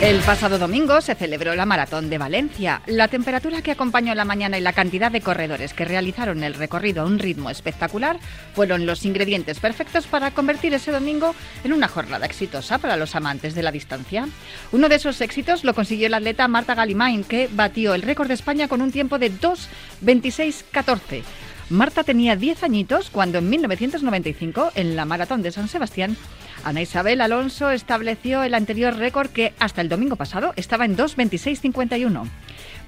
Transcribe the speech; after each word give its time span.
El 0.00 0.20
pasado 0.20 0.58
domingo 0.58 1.02
se 1.02 1.14
celebró 1.14 1.54
la 1.54 1.66
Maratón 1.66 2.08
de 2.08 2.16
Valencia. 2.16 2.80
La 2.86 3.08
temperatura 3.08 3.60
que 3.60 3.72
acompañó 3.72 4.14
la 4.14 4.24
mañana 4.24 4.56
y 4.56 4.62
la 4.62 4.72
cantidad 4.72 5.12
de 5.12 5.20
corredores 5.20 5.74
que 5.74 5.84
realizaron 5.84 6.42
el 6.42 6.54
recorrido 6.54 7.02
a 7.02 7.04
un 7.04 7.18
ritmo 7.18 7.50
espectacular 7.50 8.18
fueron 8.54 8.86
los 8.86 9.04
ingredientes 9.04 9.60
perfectos 9.60 10.06
para 10.06 10.30
convertir 10.30 10.72
ese 10.72 10.90
domingo 10.90 11.34
en 11.64 11.74
una 11.74 11.86
jornada 11.86 12.24
exitosa 12.24 12.78
para 12.78 12.96
los 12.96 13.14
amantes 13.14 13.54
de 13.54 13.62
la 13.62 13.72
distancia. 13.72 14.26
Uno 14.72 14.88
de 14.88 14.94
esos 14.94 15.20
éxitos 15.20 15.64
lo 15.64 15.74
consiguió 15.74 16.08
la 16.08 16.16
atleta 16.16 16.48
Marta 16.48 16.74
Galimain, 16.74 17.22
que 17.22 17.50
batió 17.52 17.92
el 17.92 18.00
récord 18.00 18.28
de 18.28 18.34
España 18.34 18.68
con 18.68 18.80
un 18.80 18.92
tiempo 18.92 19.18
de 19.18 19.30
2.26.14. 19.30 21.22
Marta 21.68 22.04
tenía 22.04 22.36
10 22.36 22.62
añitos 22.64 23.10
cuando 23.10 23.38
en 23.38 23.50
1995, 23.50 24.72
en 24.76 24.96
la 24.96 25.04
Maratón 25.04 25.42
de 25.42 25.52
San 25.52 25.68
Sebastián, 25.68 26.16
Ana 26.64 26.82
Isabel 26.82 27.20
Alonso 27.20 27.70
estableció 27.70 28.42
el 28.42 28.54
anterior 28.54 28.96
récord 28.96 29.30
que 29.30 29.54
hasta 29.58 29.80
el 29.80 29.88
domingo 29.88 30.16
pasado 30.16 30.52
estaba 30.56 30.84
en 30.84 30.96
2.26.51. 30.96 32.28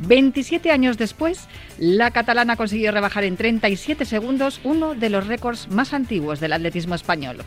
27 0.01 0.71
años 0.71 0.98
después, 0.98 1.48
la 1.79 2.11
catalana 2.11 2.57
consiguió 2.57 2.93
rebajar 2.93 3.25
en 3.25 3.37
37 3.37 4.05
segundos 4.05 4.61
uno 4.65 4.95
de 4.95 5.11
los 5.11 5.27
récords 5.27 5.69
más 5.69 5.95
antiguos 5.95 6.41
del 6.41 6.53
atletismo 6.53 6.95
español. 6.95 7.39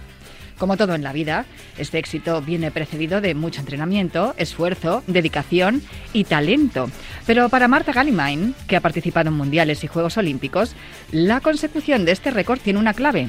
Como 0.57 0.77
todo 0.77 0.95
en 0.95 1.03
la 1.03 1.11
vida, 1.11 1.45
este 1.77 1.97
éxito 1.99 2.41
viene 2.41 2.71
precedido 2.71 3.19
de 3.19 3.35
mucho 3.35 3.59
entrenamiento, 3.59 4.33
esfuerzo, 4.37 5.03
dedicación 5.05 5.81
y 6.13 6.23
talento. 6.23 6.89
Pero 7.27 7.49
para 7.49 7.67
Marta 7.67 7.91
Galimain, 7.91 8.55
que 8.67 8.77
ha 8.77 8.81
participado 8.81 9.29
en 9.29 9.35
mundiales 9.35 9.83
y 9.83 9.87
Juegos 9.87 10.17
Olímpicos, 10.17 10.75
la 11.11 11.41
consecución 11.41 12.05
de 12.05 12.13
este 12.13 12.31
récord 12.31 12.59
tiene 12.59 12.79
una 12.79 12.93
clave, 12.93 13.27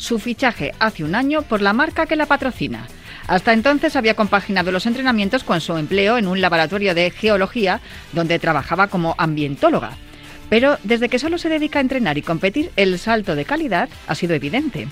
su 0.00 0.18
fichaje 0.18 0.72
hace 0.78 1.04
un 1.04 1.14
año 1.14 1.42
por 1.42 1.60
la 1.60 1.74
marca 1.74 2.06
que 2.06 2.16
la 2.16 2.24
patrocina. 2.24 2.86
Hasta 3.28 3.52
entonces 3.52 3.96
había 3.96 4.14
compaginado 4.14 4.72
los 4.72 4.86
entrenamientos 4.86 5.44
con 5.44 5.60
su 5.60 5.76
empleo 5.76 6.16
en 6.16 6.26
un 6.26 6.40
laboratorio 6.40 6.94
de 6.94 7.10
geología 7.10 7.80
donde 8.12 8.38
trabajaba 8.38 8.88
como 8.88 9.14
ambientóloga. 9.18 9.92
Pero 10.48 10.78
desde 10.82 11.08
que 11.08 11.20
solo 11.20 11.38
se 11.38 11.48
dedica 11.48 11.78
a 11.78 11.82
entrenar 11.82 12.18
y 12.18 12.22
competir, 12.22 12.72
el 12.76 12.98
salto 12.98 13.36
de 13.36 13.44
calidad 13.44 13.88
ha 14.08 14.14
sido 14.16 14.34
evidente. 14.34 14.88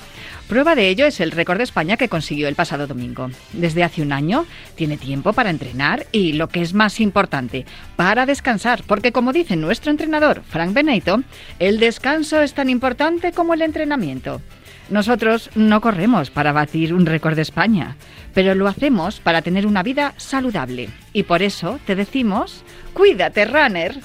Prueba 0.47 0.75
de 0.75 0.89
ello 0.89 1.05
es 1.05 1.20
el 1.20 1.33
récord 1.33 1.59
de 1.59 1.65
España 1.65 1.97
que 1.97 2.09
consiguió 2.09 2.47
el 2.47 2.55
pasado 2.55 2.87
domingo. 2.87 3.31
Desde 3.53 3.83
hace 3.83 4.03
un 4.03 4.12
año 4.12 4.47
tiene 4.77 4.98
tiempo 4.98 5.33
para 5.33 5.50
entrenar 5.50 6.06
y, 6.12 6.34
lo 6.34 6.48
que 6.48 6.62
es 6.62 6.75
más 6.75 7.00
importante, 7.00 7.67
para 7.97 8.25
descansar, 8.25 8.84
porque 8.87 9.11
como 9.11 9.33
dice 9.33 9.56
nuestro 9.56 9.91
entrenador, 9.91 10.43
Frank 10.48 10.75
Benito, 10.75 11.22
el 11.59 11.81
descanso 11.81 12.41
es 12.41 12.55
tan 12.55 12.70
importante 12.70 13.33
como 13.33 13.55
el 13.55 13.62
entrenamiento. 13.62 14.41
Nosotros 14.91 15.50
no 15.55 15.81
corremos 15.81 16.31
para 16.31 16.53
batir 16.53 16.94
un 16.94 17.05
récord 17.05 17.36
de 17.36 17.42
España, 17.42 17.97
pero 18.33 18.55
lo 18.55 18.67
hacemos 18.69 19.20
para 19.20 19.42
tener 19.42 19.67
una 19.67 19.83
vida 19.83 20.14
saludable. 20.17 20.89
Y 21.12 21.25
por 21.25 21.42
eso 21.42 21.78
te 21.86 21.94
decimos, 21.94 22.62
cuídate, 22.94 23.44
runner. 23.44 24.00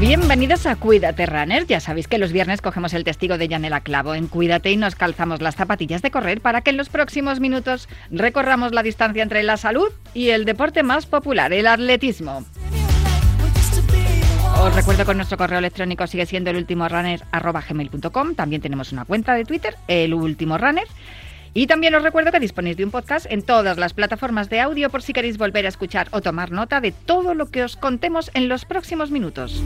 Bienvenidos 0.00 0.66
a 0.66 0.76
Cuídate 0.76 1.26
Runner. 1.26 1.66
Ya 1.66 1.80
sabéis 1.80 2.08
que 2.08 2.18
los 2.18 2.32
viernes 2.32 2.60
cogemos 2.60 2.92
el 2.94 3.04
testigo 3.04 3.38
de 3.38 3.48
Yanela 3.48 3.80
Clavo 3.80 4.14
en 4.14 4.28
Cuídate 4.28 4.70
y 4.70 4.76
nos 4.76 4.94
calzamos 4.94 5.40
las 5.40 5.56
zapatillas 5.56 6.02
de 6.02 6.10
correr 6.10 6.40
para 6.40 6.60
que 6.62 6.70
en 6.70 6.76
los 6.76 6.88
próximos 6.88 7.40
minutos 7.40 7.88
recorramos 8.10 8.72
la 8.72 8.82
distancia 8.82 9.22
entre 9.22 9.42
la 9.42 9.56
salud 9.56 9.88
y 10.14 10.30
el 10.30 10.44
deporte 10.44 10.82
más 10.82 11.06
popular, 11.06 11.52
el 11.52 11.66
atletismo. 11.66 12.44
Os 14.60 14.74
recuerdo 14.74 15.04
que 15.04 15.14
nuestro 15.14 15.38
correo 15.38 15.58
electrónico 15.58 16.06
sigue 16.06 16.26
siendo 16.26 16.50
el 16.50 16.56
último 16.56 16.88
runner 16.88 17.22
También 18.36 18.62
tenemos 18.62 18.92
una 18.92 19.04
cuenta 19.04 19.34
de 19.34 19.44
Twitter, 19.44 19.76
el 19.88 20.14
último 20.14 20.58
runner. 20.58 20.86
Y 21.54 21.66
también 21.66 21.94
os 21.94 22.02
recuerdo 22.02 22.32
que 22.32 22.40
disponéis 22.40 22.78
de 22.78 22.84
un 22.84 22.90
podcast 22.90 23.26
en 23.28 23.42
todas 23.42 23.76
las 23.76 23.92
plataformas 23.92 24.48
de 24.48 24.60
audio 24.60 24.88
por 24.88 25.02
si 25.02 25.12
queréis 25.12 25.36
volver 25.36 25.66
a 25.66 25.68
escuchar 25.68 26.08
o 26.12 26.22
tomar 26.22 26.50
nota 26.50 26.80
de 26.80 26.92
todo 26.92 27.34
lo 27.34 27.50
que 27.50 27.62
os 27.62 27.76
contemos 27.76 28.30
en 28.32 28.48
los 28.48 28.64
próximos 28.64 29.10
minutos. 29.10 29.62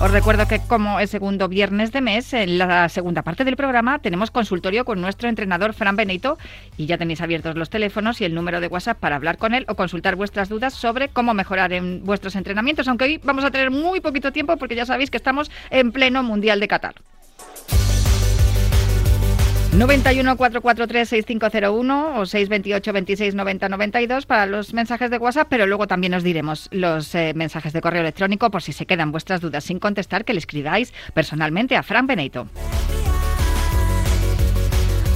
Os 0.00 0.10
recuerdo 0.10 0.48
que 0.48 0.58
como 0.58 0.98
es 0.98 1.10
segundo 1.10 1.46
viernes 1.46 1.92
de 1.92 2.00
mes, 2.00 2.32
en 2.32 2.58
la 2.58 2.88
segunda 2.88 3.22
parte 3.22 3.44
del 3.44 3.54
programa 3.54 4.00
tenemos 4.00 4.32
consultorio 4.32 4.84
con 4.84 5.00
nuestro 5.00 5.28
entrenador 5.28 5.74
Fran 5.74 5.94
Benito 5.94 6.36
y 6.76 6.86
ya 6.86 6.98
tenéis 6.98 7.20
abiertos 7.20 7.54
los 7.54 7.70
teléfonos 7.70 8.20
y 8.20 8.24
el 8.24 8.34
número 8.34 8.60
de 8.60 8.66
WhatsApp 8.66 8.98
para 8.98 9.14
hablar 9.14 9.38
con 9.38 9.54
él 9.54 9.64
o 9.68 9.76
consultar 9.76 10.16
vuestras 10.16 10.48
dudas 10.48 10.74
sobre 10.74 11.10
cómo 11.10 11.34
mejorar 11.34 11.72
en 11.72 12.02
vuestros 12.02 12.34
entrenamientos, 12.34 12.88
aunque 12.88 13.04
hoy 13.04 13.20
vamos 13.22 13.44
a 13.44 13.52
tener 13.52 13.70
muy 13.70 14.00
poquito 14.00 14.32
tiempo 14.32 14.56
porque 14.56 14.74
ya 14.74 14.86
sabéis 14.86 15.10
que 15.10 15.18
estamos 15.18 15.52
en 15.70 15.92
pleno 15.92 16.24
Mundial 16.24 16.58
de 16.58 16.66
Qatar. 16.66 16.96
91 19.72 20.36
443 20.36 21.08
6501 21.08 22.20
o 22.20 22.26
628 22.26 22.92
26 22.92 23.34
90 23.34 23.68
92 23.70 24.26
para 24.26 24.44
los 24.44 24.74
mensajes 24.74 25.10
de 25.10 25.16
WhatsApp, 25.16 25.48
pero 25.48 25.66
luego 25.66 25.86
también 25.86 26.12
os 26.12 26.22
diremos 26.22 26.68
los 26.72 27.14
eh, 27.14 27.32
mensajes 27.34 27.72
de 27.72 27.80
correo 27.80 28.02
electrónico 28.02 28.50
por 28.50 28.62
si 28.62 28.74
se 28.74 28.84
quedan 28.84 29.12
vuestras 29.12 29.40
dudas 29.40 29.64
sin 29.64 29.78
contestar, 29.78 30.26
que 30.26 30.34
le 30.34 30.40
escribáis 30.40 30.92
personalmente 31.14 31.74
a 31.76 31.82
Fran 31.82 32.06
Benito. 32.06 32.48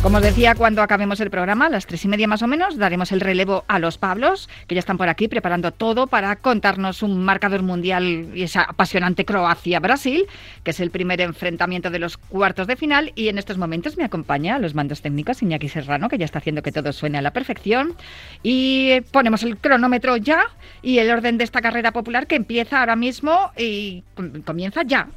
Como 0.06 0.18
os 0.18 0.22
decía, 0.22 0.54
cuando 0.54 0.82
acabemos 0.82 1.18
el 1.18 1.30
programa, 1.30 1.66
a 1.66 1.68
las 1.68 1.84
tres 1.84 2.04
y 2.04 2.06
media 2.06 2.28
más 2.28 2.40
o 2.40 2.46
menos, 2.46 2.78
daremos 2.78 3.10
el 3.10 3.18
relevo 3.18 3.64
a 3.66 3.80
los 3.80 3.98
Pablos, 3.98 4.48
que 4.68 4.76
ya 4.76 4.78
están 4.78 4.98
por 4.98 5.08
aquí 5.08 5.26
preparando 5.26 5.72
todo 5.72 6.06
para 6.06 6.36
contarnos 6.36 7.02
un 7.02 7.24
marcador 7.24 7.62
mundial 7.62 8.28
y 8.32 8.44
esa 8.44 8.62
apasionante 8.62 9.24
Croacia-Brasil, 9.24 10.28
que 10.62 10.70
es 10.70 10.78
el 10.78 10.92
primer 10.92 11.20
enfrentamiento 11.20 11.90
de 11.90 11.98
los 11.98 12.18
cuartos 12.18 12.68
de 12.68 12.76
final. 12.76 13.10
Y 13.16 13.26
en 13.26 13.36
estos 13.36 13.58
momentos 13.58 13.96
me 13.96 14.04
acompaña 14.04 14.54
a 14.54 14.58
los 14.60 14.76
mandos 14.76 15.02
técnicos 15.02 15.42
Iñaki 15.42 15.68
Serrano, 15.68 16.08
que 16.08 16.18
ya 16.18 16.24
está 16.24 16.38
haciendo 16.38 16.62
que 16.62 16.70
todo 16.70 16.92
suene 16.92 17.18
a 17.18 17.22
la 17.22 17.32
perfección. 17.32 17.96
Y 18.44 19.00
ponemos 19.10 19.42
el 19.42 19.56
cronómetro 19.56 20.16
ya 20.18 20.44
y 20.82 20.98
el 20.98 21.10
orden 21.10 21.36
de 21.36 21.42
esta 21.42 21.60
carrera 21.60 21.90
popular 21.90 22.28
que 22.28 22.36
empieza 22.36 22.78
ahora 22.78 22.94
mismo 22.94 23.50
y 23.56 24.04
comienza 24.44 24.84
ya. 24.84 25.08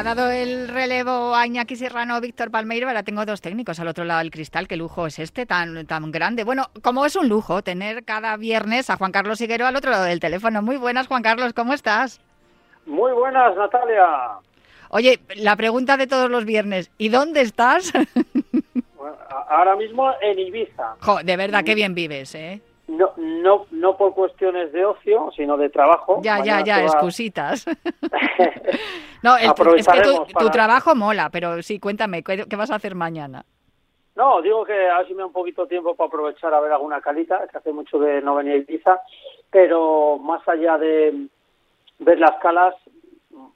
Ha 0.00 0.02
dado 0.02 0.30
el 0.30 0.68
relevo 0.68 1.34
a 1.34 1.46
Iñaki 1.46 1.76
Serrano, 1.76 2.18
Víctor 2.22 2.50
Palmeiro. 2.50 2.88
Ahora 2.88 3.02
tengo 3.02 3.26
dos 3.26 3.42
técnicos 3.42 3.80
al 3.80 3.88
otro 3.88 4.04
lado 4.04 4.20
del 4.20 4.30
cristal. 4.30 4.66
¿Qué 4.66 4.78
lujo 4.78 5.06
es 5.06 5.18
este 5.18 5.44
tan, 5.44 5.86
tan 5.86 6.10
grande? 6.10 6.42
Bueno, 6.42 6.68
como 6.82 7.04
es 7.04 7.16
un 7.16 7.28
lujo 7.28 7.60
tener 7.60 8.02
cada 8.06 8.34
viernes 8.38 8.88
a 8.88 8.96
Juan 8.96 9.12
Carlos 9.12 9.42
Higuero 9.42 9.66
al 9.66 9.76
otro 9.76 9.90
lado 9.90 10.04
del 10.04 10.18
teléfono. 10.18 10.62
Muy 10.62 10.78
buenas, 10.78 11.06
Juan 11.06 11.22
Carlos, 11.22 11.52
¿cómo 11.52 11.74
estás? 11.74 12.18
Muy 12.86 13.12
buenas, 13.12 13.54
Natalia. 13.54 14.06
Oye, 14.88 15.20
la 15.36 15.54
pregunta 15.56 15.98
de 15.98 16.06
todos 16.06 16.30
los 16.30 16.46
viernes, 16.46 16.90
¿y 16.96 17.10
dónde 17.10 17.42
estás? 17.42 17.92
ahora 19.50 19.76
mismo 19.76 20.10
en 20.22 20.38
Ibiza. 20.38 20.96
de 21.22 21.36
verdad, 21.36 21.62
qué 21.62 21.74
bien 21.74 21.94
vives, 21.94 22.34
¿eh? 22.34 22.62
No, 22.90 23.12
no, 23.16 23.66
no 23.70 23.96
por 23.96 24.14
cuestiones 24.14 24.72
de 24.72 24.84
ocio, 24.84 25.30
sino 25.36 25.56
de 25.56 25.70
trabajo. 25.70 26.20
Ya, 26.22 26.42
ya, 26.42 26.62
ya, 26.62 26.82
excusitas. 26.82 27.66
no, 29.22 29.36
es, 29.76 29.86
que 29.86 30.02
tu, 30.38 30.50
trabajo 30.50 30.94
mola, 30.94 31.30
pero 31.30 31.62
sí, 31.62 31.78
cuéntame, 31.78 32.22
¿qué, 32.22 32.56
vas 32.56 32.70
a 32.70 32.76
hacer 32.76 32.94
mañana? 32.94 33.44
No, 34.16 34.42
digo 34.42 34.64
que 34.64 34.88
a 34.88 34.98
ver 34.98 35.06
si 35.06 35.14
me 35.14 35.20
da 35.20 35.26
un 35.26 35.32
poquito 35.32 35.66
tiempo 35.66 35.94
para 35.94 36.08
aprovechar 36.08 36.52
a 36.52 36.60
ver 36.60 36.72
alguna 36.72 37.00
calita, 37.00 37.46
que 37.46 37.58
hace 37.58 37.72
mucho 37.72 38.00
que 38.00 38.20
no 38.20 38.34
venía 38.34 38.54
a 38.54 38.56
Ibiza, 38.56 39.00
pero 39.50 40.18
más 40.18 40.46
allá 40.48 40.76
de 40.76 41.28
ver 42.00 42.18
las 42.18 42.36
calas, 42.42 42.74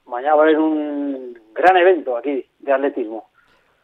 mañana 0.05 0.35
va 0.35 0.43
a 0.43 0.45
haber 0.45 0.59
un 0.59 1.37
gran 1.53 1.75
evento 1.75 2.15
aquí 2.15 2.45
de 2.59 2.71
atletismo. 2.71 3.29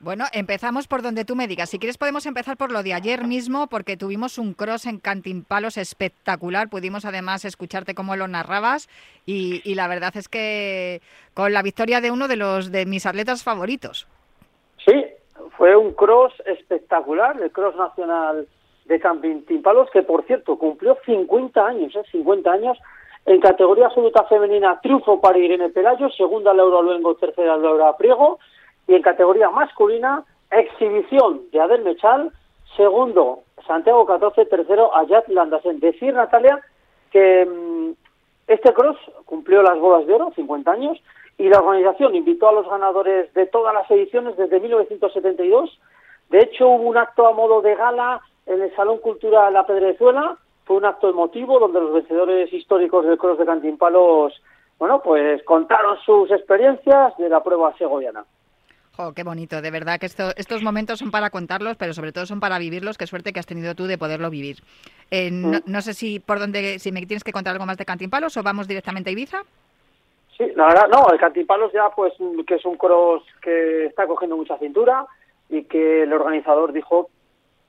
Bueno, 0.03 0.25
empezamos 0.33 0.87
por 0.87 1.03
donde 1.03 1.25
tú 1.25 1.35
me 1.35 1.47
digas. 1.47 1.69
Si 1.69 1.77
quieres 1.77 1.99
podemos 1.99 2.25
empezar 2.25 2.57
por 2.57 2.71
lo 2.71 2.81
de 2.81 2.95
ayer 2.95 3.27
mismo, 3.27 3.67
porque 3.67 3.97
tuvimos 3.97 4.39
un 4.39 4.55
cross 4.55 4.87
en 4.87 4.97
Cantimpalos 4.97 5.77
espectacular. 5.77 6.69
Pudimos 6.69 7.05
además 7.05 7.45
escucharte 7.45 7.93
cómo 7.93 8.15
lo 8.15 8.27
narrabas 8.27 8.89
y, 9.27 9.75
la 9.75 9.87
verdad 9.87 10.11
es 10.15 10.27
que 10.27 11.01
con 11.35 11.53
la 11.53 11.61
victoria 11.61 12.01
de 12.01 12.09
uno 12.09 12.27
de 12.27 12.35
los 12.35 12.71
de 12.71 12.87
mis 12.87 13.05
atletas 13.05 13.43
favoritos. 13.43 14.07
Sí, 14.83 15.05
fue 15.55 15.75
un 15.75 15.93
cross 15.93 16.33
espectacular, 16.47 17.39
el 17.39 17.51
cross 17.51 17.75
nacional 17.75 18.47
de 18.85 18.99
Cantimpalos, 18.99 19.91
que 19.91 20.01
por 20.01 20.25
cierto 20.25 20.57
cumplió 20.57 20.97
50 21.05 21.63
años, 21.63 21.95
¿eh? 21.95 22.01
50 22.11 22.51
años. 22.51 22.77
En 23.27 23.39
categoría 23.39 23.85
absoluta 23.85 24.23
femenina, 24.23 24.79
triunfo 24.81 25.21
para 25.21 25.37
Irene 25.37 25.69
Pelayo, 25.69 26.09
segunda 26.09 26.55
Laura 26.55 26.81
Luengo, 26.81 27.13
tercera 27.13 27.55
Laura 27.55 27.95
Priego 27.97 28.39
y 28.91 28.95
en 28.95 29.03
categoría 29.03 29.49
masculina, 29.49 30.25
exhibición 30.51 31.43
de 31.53 31.61
Adel 31.61 31.83
Mechal, 31.83 32.29
segundo 32.75 33.43
Santiago 33.65 34.05
14, 34.05 34.47
tercero 34.47 34.93
Ayat 34.93 35.29
Landasen. 35.29 35.79
Decir, 35.79 36.13
Natalia, 36.13 36.59
que 37.09 37.45
mm, 37.45 37.91
este 38.47 38.73
cross 38.73 38.97
cumplió 39.23 39.63
las 39.63 39.79
bodas 39.79 40.05
de 40.05 40.13
oro, 40.13 40.33
50 40.35 40.69
años, 40.69 41.01
y 41.37 41.47
la 41.47 41.59
organización 41.59 42.15
invitó 42.15 42.49
a 42.49 42.51
los 42.51 42.67
ganadores 42.67 43.33
de 43.33 43.45
todas 43.45 43.73
las 43.73 43.89
ediciones 43.89 44.35
desde 44.35 44.59
1972. 44.59 45.79
De 46.29 46.39
hecho, 46.39 46.67
hubo 46.67 46.89
un 46.89 46.97
acto 46.97 47.25
a 47.25 47.31
modo 47.31 47.61
de 47.61 47.75
gala 47.75 48.19
en 48.45 48.61
el 48.61 48.75
Salón 48.75 48.97
Cultural 48.97 49.53
La 49.53 49.65
Pedrezuela. 49.65 50.37
Fue 50.65 50.75
un 50.75 50.83
acto 50.83 51.09
emotivo 51.09 51.59
donde 51.59 51.79
los 51.79 51.93
vencedores 51.93 52.51
históricos 52.51 53.05
del 53.05 53.17
cross 53.17 53.39
de 53.39 53.45
Cantimpalos, 53.45 54.33
bueno, 54.77 55.01
pues 55.01 55.41
contaron 55.43 55.97
sus 56.05 56.29
experiencias 56.29 57.15
de 57.15 57.29
la 57.29 57.41
prueba 57.41 57.73
segoviana. 57.77 58.25
Oh, 58.97 59.13
qué 59.13 59.23
bonito, 59.23 59.61
de 59.61 59.71
verdad 59.71 59.99
que 59.99 60.05
estos 60.05 60.63
momentos 60.63 60.99
son 60.99 61.11
para 61.11 61.29
contarlos, 61.29 61.77
pero 61.77 61.93
sobre 61.93 62.11
todo 62.11 62.25
son 62.25 62.39
para 62.41 62.59
vivirlos. 62.59 62.97
Qué 62.97 63.07
suerte 63.07 63.31
que 63.31 63.39
has 63.39 63.45
tenido 63.45 63.73
tú 63.73 63.85
de 63.85 63.97
poderlo 63.97 64.29
vivir. 64.29 64.57
Eh, 65.09 65.31
mm. 65.31 65.63
no, 65.65 65.81
sé 65.81 65.93
si 65.93 66.19
por 66.19 66.39
dónde, 66.39 66.77
si 66.77 66.91
me 66.91 67.05
tienes 67.05 67.23
que 67.23 67.31
contar 67.31 67.53
algo 67.53 67.65
más 67.65 67.77
de 67.77 67.85
Cantimpalos 67.85 68.35
o 68.35 68.43
vamos 68.43 68.67
directamente 68.67 69.09
a 69.09 69.13
Ibiza. 69.13 69.43
Sí, 70.37 70.45
la 70.55 70.67
verdad, 70.67 70.87
no, 70.89 71.07
el 71.11 71.19
Cantimpalos 71.19 71.71
ya 71.71 71.89
pues 71.95 72.13
que 72.45 72.55
es 72.55 72.65
un 72.65 72.75
cross 72.75 73.23
que 73.41 73.85
está 73.85 74.05
cogiendo 74.07 74.35
mucha 74.35 74.57
cintura 74.57 75.05
y 75.49 75.63
que 75.63 76.03
el 76.03 76.13
organizador 76.13 76.73
dijo 76.73 77.09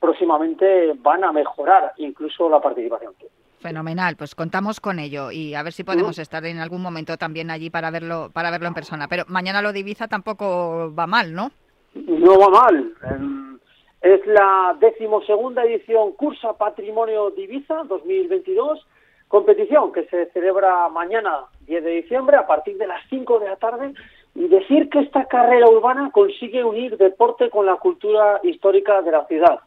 próximamente 0.01 0.93
van 0.97 1.23
a 1.23 1.31
mejorar 1.33 1.93
incluso 1.99 2.49
la 2.49 2.61
participación. 2.61 3.15
Fenomenal, 3.63 4.17
pues 4.17 4.35
contamos 4.35 4.81
con 4.81 4.99
ello 4.99 5.31
y 5.31 5.55
a 5.55 5.63
ver 5.63 5.73
si 5.73 5.85
podemos 5.85 6.19
estar 6.19 6.45
en 6.45 6.59
algún 6.59 6.83
momento 6.83 7.17
también 7.17 7.49
allí 7.49 7.71
para 7.71 7.93
verlo, 7.93 8.29
para 8.33 8.51
verlo 8.51 8.67
en 8.67 8.75
persona. 8.75 9.07
Pero 9.09 9.23
mañana 9.29 9.63
lo 9.63 9.73
de 9.73 9.79
Ibiza 9.79 10.09
tampoco 10.09 10.93
va 10.93 11.07
mal, 11.07 11.33
¿no? 11.33 11.53
No 11.95 12.39
va 12.41 12.49
mal. 12.49 12.93
Em, 13.05 13.59
es 14.01 14.27
la 14.27 14.77
decimosegunda 14.81 15.65
edición 15.65 16.13
Cursa 16.13 16.55
Patrimonio 16.55 17.31
de 17.31 17.43
Ibiza 17.43 17.85
2022, 17.85 18.85
competición 19.29 19.93
que 19.93 20.07
se 20.07 20.27
celebra 20.33 20.89
mañana 20.89 21.45
10 21.67 21.85
de 21.85 21.91
diciembre 22.03 22.37
a 22.37 22.49
partir 22.49 22.77
de 22.79 22.89
las 22.89 23.01
5 23.11 23.39
de 23.39 23.49
la 23.49 23.57
tarde 23.57 23.95
y 24.35 24.49
decir 24.49 24.91
que 24.91 24.99
esta 24.99 25.27
carrera 25.27 25.69
urbana 25.69 26.11
consigue 26.11 26.65
unir 26.65 26.97
deporte 26.97 27.49
con 27.49 27.67
la 27.67 27.77
cultura 27.77 28.41
histórica 28.43 29.03
de 29.03 29.13
la 29.13 29.25
ciudad 29.27 29.61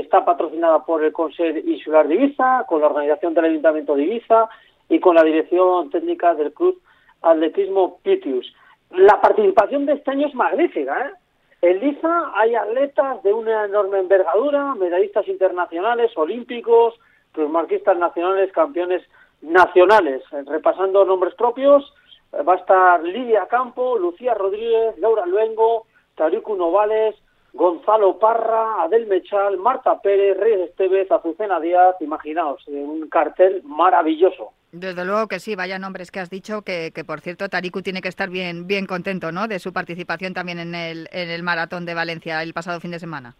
está 0.00 0.24
patrocinada 0.24 0.84
por 0.84 1.02
el 1.04 1.12
Consejo 1.12 1.58
Insular 1.58 2.08
de 2.08 2.14
Ibiza, 2.14 2.64
con 2.68 2.80
la 2.80 2.86
organización 2.86 3.34
del 3.34 3.46
Ayuntamiento 3.46 3.94
de 3.94 4.04
Ibiza 4.04 4.48
y 4.88 5.00
con 5.00 5.14
la 5.14 5.22
dirección 5.22 5.90
técnica 5.90 6.34
del 6.34 6.52
Club 6.52 6.80
Atletismo 7.22 7.98
Pitius. 8.02 8.52
La 8.90 9.20
participación 9.20 9.86
de 9.86 9.94
este 9.94 10.10
año 10.10 10.28
es 10.28 10.34
magnífica. 10.34 11.06
¿eh? 11.06 11.12
En 11.62 11.80
Liza 11.80 12.32
hay 12.34 12.54
atletas 12.54 13.22
de 13.22 13.32
una 13.32 13.64
enorme 13.64 13.98
envergadura, 13.98 14.74
medallistas 14.74 15.26
internacionales, 15.26 16.12
olímpicos, 16.16 16.94
marquistas 17.36 17.98
nacionales, 17.98 18.52
campeones 18.52 19.02
nacionales. 19.42 20.22
Repasando 20.46 21.04
nombres 21.04 21.34
propios, 21.34 21.92
va 22.32 22.54
a 22.54 22.56
estar 22.56 23.02
Lidia 23.02 23.46
Campo, 23.46 23.98
Lucía 23.98 24.34
Rodríguez, 24.34 24.98
Laura 24.98 25.26
Luengo, 25.26 25.86
Tariku 26.14 26.54
Novales, 26.56 27.14
Gonzalo 27.56 28.18
Parra, 28.18 28.82
Adel 28.82 29.06
Mechal, 29.06 29.56
Marta 29.56 30.00
Pérez, 30.00 30.36
Reyes 30.38 30.70
Estevez, 30.70 31.10
Azucena 31.10 31.58
Díaz, 31.58 31.96
imaginaos, 32.00 32.66
un 32.68 33.08
cartel 33.08 33.62
maravilloso. 33.64 34.52
Desde 34.72 35.04
luego 35.06 35.26
que 35.26 35.40
sí, 35.40 35.56
vaya 35.56 35.78
nombres 35.78 36.10
que 36.10 36.20
has 36.20 36.28
dicho, 36.28 36.62
que, 36.62 36.92
que 36.94 37.04
por 37.04 37.20
cierto 37.20 37.48
Tariku 37.48 37.80
tiene 37.80 38.02
que 38.02 38.08
estar 38.08 38.28
bien, 38.28 38.66
bien 38.66 38.86
contento 38.86 39.32
¿no? 39.32 39.48
de 39.48 39.58
su 39.58 39.72
participación 39.72 40.34
también 40.34 40.58
en 40.58 40.74
el, 40.74 41.08
en 41.12 41.30
el 41.30 41.42
Maratón 41.42 41.86
de 41.86 41.94
Valencia 41.94 42.42
el 42.42 42.52
pasado 42.52 42.78
fin 42.78 42.90
de 42.90 42.98
semana. 42.98 43.34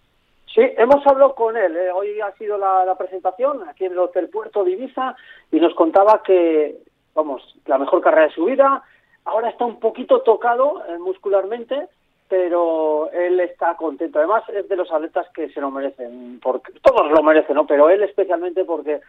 Sí, 0.56 0.62
hemos 0.78 1.06
hablado 1.06 1.34
con 1.34 1.54
él, 1.54 1.76
¿eh? 1.76 1.90
hoy 1.92 2.18
ha 2.22 2.32
sido 2.38 2.56
la, 2.56 2.94
presentación 2.96 3.68
aquí 3.68 3.84
en 3.84 3.92
el 3.92 3.98
Hotel 3.98 4.30
Puerto 4.30 4.64
de 4.64 4.70
Ibiza 4.70 5.14
y 5.52 5.60
nos 5.60 5.74
contaba 5.74 6.22
que, 6.24 6.78
vamos, 7.14 7.42
la 7.66 7.76
mejor 7.76 8.00
carrera 8.00 8.28
de 8.28 8.34
su 8.34 8.46
vida, 8.46 8.82
ahora 9.26 9.50
está 9.50 9.66
un 9.66 9.78
poquito 9.78 10.22
tocado 10.22 10.82
eh, 10.88 10.98
muscularmente, 10.98 11.88
pero 12.28 13.11
él 13.12 13.38
está 13.40 13.76
contento. 13.76 14.19
Además, 14.19 14.44
es 14.49 14.69
de 14.69 14.76
los 14.76 14.90
atletas 14.90 15.26
que 15.34 15.49
se 15.50 15.61
lo 15.61 15.70
merecen, 15.70 16.40
porque 16.43 16.73
todos 16.82 17.11
lo 17.11 17.23
merecen, 17.23 17.55
¿no? 17.55 17.67
Pero 17.67 17.88
él 17.88 18.02
especialmente 18.02 18.64
porque 18.64 19.00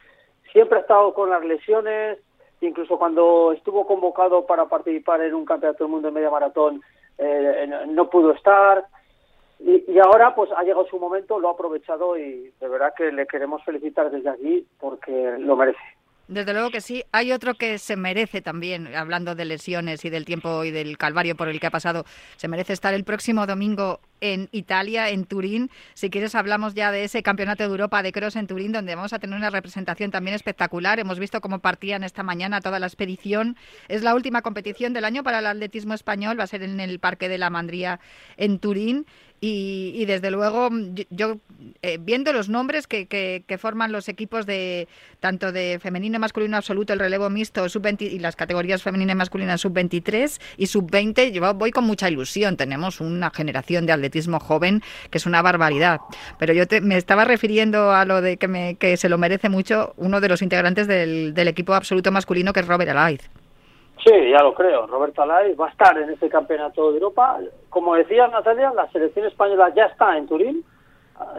siempre 0.51 0.77
ha 0.77 0.81
estado 0.81 1.13
con 1.13 1.29
las 1.29 1.43
lesiones, 1.43 2.19
incluso 2.61 2.97
cuando 2.97 3.51
estuvo 3.53 3.85
convocado 3.85 4.45
para 4.45 4.65
participar 4.65 5.21
en 5.21 5.33
un 5.33 5.45
campeonato 5.45 5.83
del 5.83 5.91
mundo 5.91 6.07
de 6.09 6.13
media 6.13 6.29
maratón, 6.29 6.81
eh, 7.17 7.67
no 7.87 8.09
pudo 8.09 8.31
estar. 8.31 8.85
Y, 9.59 9.91
y, 9.91 9.99
ahora, 9.99 10.35
pues 10.35 10.51
ha 10.55 10.61
llegado 10.61 10.85
su 10.85 10.99
momento, 10.99 11.39
lo 11.39 11.49
ha 11.49 11.53
aprovechado 11.53 12.15
y 12.15 12.53
de 12.59 12.67
verdad 12.67 12.93
que 12.95 13.11
le 13.11 13.25
queremos 13.25 13.63
felicitar 13.63 14.11
desde 14.11 14.29
aquí 14.29 14.67
porque 14.79 15.35
lo 15.39 15.55
merece. 15.55 15.96
Desde 16.27 16.51
luego 16.53 16.71
que 16.71 16.81
sí. 16.81 17.03
Hay 17.11 17.31
otro 17.31 17.55
que 17.55 17.77
se 17.77 17.95
merece 17.95 18.41
también, 18.41 18.93
hablando 18.95 19.33
de 19.33 19.45
lesiones 19.45 20.03
y 20.03 20.09
del 20.09 20.25
tiempo 20.25 20.65
y 20.65 20.71
del 20.71 20.97
calvario 20.97 21.35
por 21.35 21.47
el 21.47 21.59
que 21.59 21.67
ha 21.67 21.71
pasado, 21.71 22.05
se 22.35 22.47
merece 22.49 22.73
estar 22.73 22.93
el 22.93 23.05
próximo 23.05 23.47
domingo 23.47 24.01
en 24.21 24.49
Italia, 24.51 25.09
en 25.09 25.25
Turín. 25.25 25.69
Si 25.93 26.09
quieres 26.09 26.35
hablamos 26.35 26.73
ya 26.73 26.91
de 26.91 27.03
ese 27.03 27.23
Campeonato 27.23 27.63
de 27.63 27.69
Europa 27.69 28.03
de 28.03 28.11
Cross 28.11 28.35
en 28.35 28.47
Turín, 28.47 28.71
donde 28.71 28.95
vamos 28.95 29.13
a 29.13 29.19
tener 29.19 29.35
una 29.35 29.49
representación 29.49 30.11
también 30.11 30.35
espectacular. 30.35 30.99
Hemos 30.99 31.19
visto 31.19 31.41
cómo 31.41 31.59
partían 31.59 32.03
esta 32.03 32.23
mañana 32.23 32.61
toda 32.61 32.79
la 32.79 32.87
expedición. 32.87 33.57
Es 33.87 34.03
la 34.03 34.15
última 34.15 34.41
competición 34.41 34.93
del 34.93 35.05
año 35.05 35.23
para 35.23 35.39
el 35.39 35.45
atletismo 35.45 35.93
español, 35.93 36.39
va 36.39 36.43
a 36.43 36.47
ser 36.47 36.63
en 36.63 36.79
el 36.79 36.99
Parque 36.99 37.29
de 37.29 37.37
la 37.37 37.49
Mandría 37.49 37.99
en 38.37 38.59
Turín. 38.59 39.05
Y, 39.39 40.03
desde 40.05 40.31
luego, 40.31 40.69
yo, 41.11 41.37
eh, 41.83 41.99
viendo 42.01 42.33
los 42.33 42.49
nombres 42.49 42.87
que, 42.87 43.05
que, 43.05 43.57
forman 43.59 43.91
los 43.91 44.09
equipos 44.09 44.47
de 44.47 44.87
tanto 45.19 45.51
de 45.51 45.77
femenino 45.79 46.15
y 46.15 46.19
masculino 46.19 46.57
absoluto, 46.57 46.93
el 46.93 46.99
relevo 46.99 47.29
mixto 47.29 47.69
sub 47.69 47.85
y 47.99 48.17
las 48.17 48.35
categorías 48.35 48.81
femenina 48.81 49.11
y 49.11 49.15
masculina 49.15 49.59
sub-23 49.59 50.41
y 50.57 50.65
sub-20, 50.65 51.31
yo 51.31 51.53
voy 51.53 51.69
con 51.69 51.83
mucha 51.83 52.09
ilusión. 52.09 52.57
Tenemos 52.57 52.99
una 52.99 53.29
generación 53.29 53.85
de 53.85 53.93
atletismo 53.93 54.06
joven 54.39 54.81
que 55.11 55.17
es 55.17 55.25
una 55.25 55.41
barbaridad. 55.41 55.99
Pero 56.39 56.53
yo 56.53 56.63
me 56.81 56.97
estaba 56.97 57.25
refiriendo 57.25 57.91
a 57.91 58.05
lo 58.05 58.21
de 58.21 58.37
que, 58.37 58.47
me, 58.47 58.75
que 58.75 58.97
se 58.97 59.09
lo 59.09 59.17
merece 59.17 59.49
mucho 59.49 59.93
uno 59.97 60.19
de 60.19 60.29
los 60.29 60.41
integrantes 60.41 60.87
del, 60.87 61.47
equipo 61.47 61.73
absoluto 61.73 62.11
masculino, 62.11 62.51
que 62.53 62.59
es 62.59 62.67
Robert 62.67 62.91
Alaiz. 62.91 63.29
Sí, 64.03 64.11
ya 64.31 64.43
lo 64.43 64.53
creo. 64.53 64.85
Roberto 64.87 65.21
Alay 65.21 65.53
va 65.53 65.67
a 65.67 65.69
estar 65.71 65.97
en 65.97 66.09
este 66.09 66.29
campeonato 66.29 66.91
de 66.91 66.97
Europa. 66.97 67.37
Como 67.69 67.95
decía 67.95 68.27
Natalia, 68.27 68.71
la 68.75 68.89
selección 68.91 69.25
española 69.25 69.71
ya 69.75 69.85
está 69.85 70.17
en 70.17 70.27
Turín. 70.27 70.63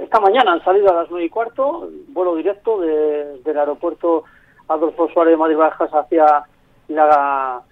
Esta 0.00 0.18
mañana 0.20 0.52
han 0.52 0.64
salido 0.64 0.90
a 0.90 1.02
las 1.02 1.10
nueve 1.10 1.26
y 1.26 1.28
cuarto, 1.28 1.88
vuelo 2.08 2.34
directo 2.34 2.80
del 2.80 3.58
aeropuerto 3.58 4.24
Adolfo 4.66 5.08
Suárez 5.10 5.32
de 5.32 5.36
Madrid 5.36 5.56
Bajas 5.56 5.90
hacia 5.90 6.44
la 6.88 7.62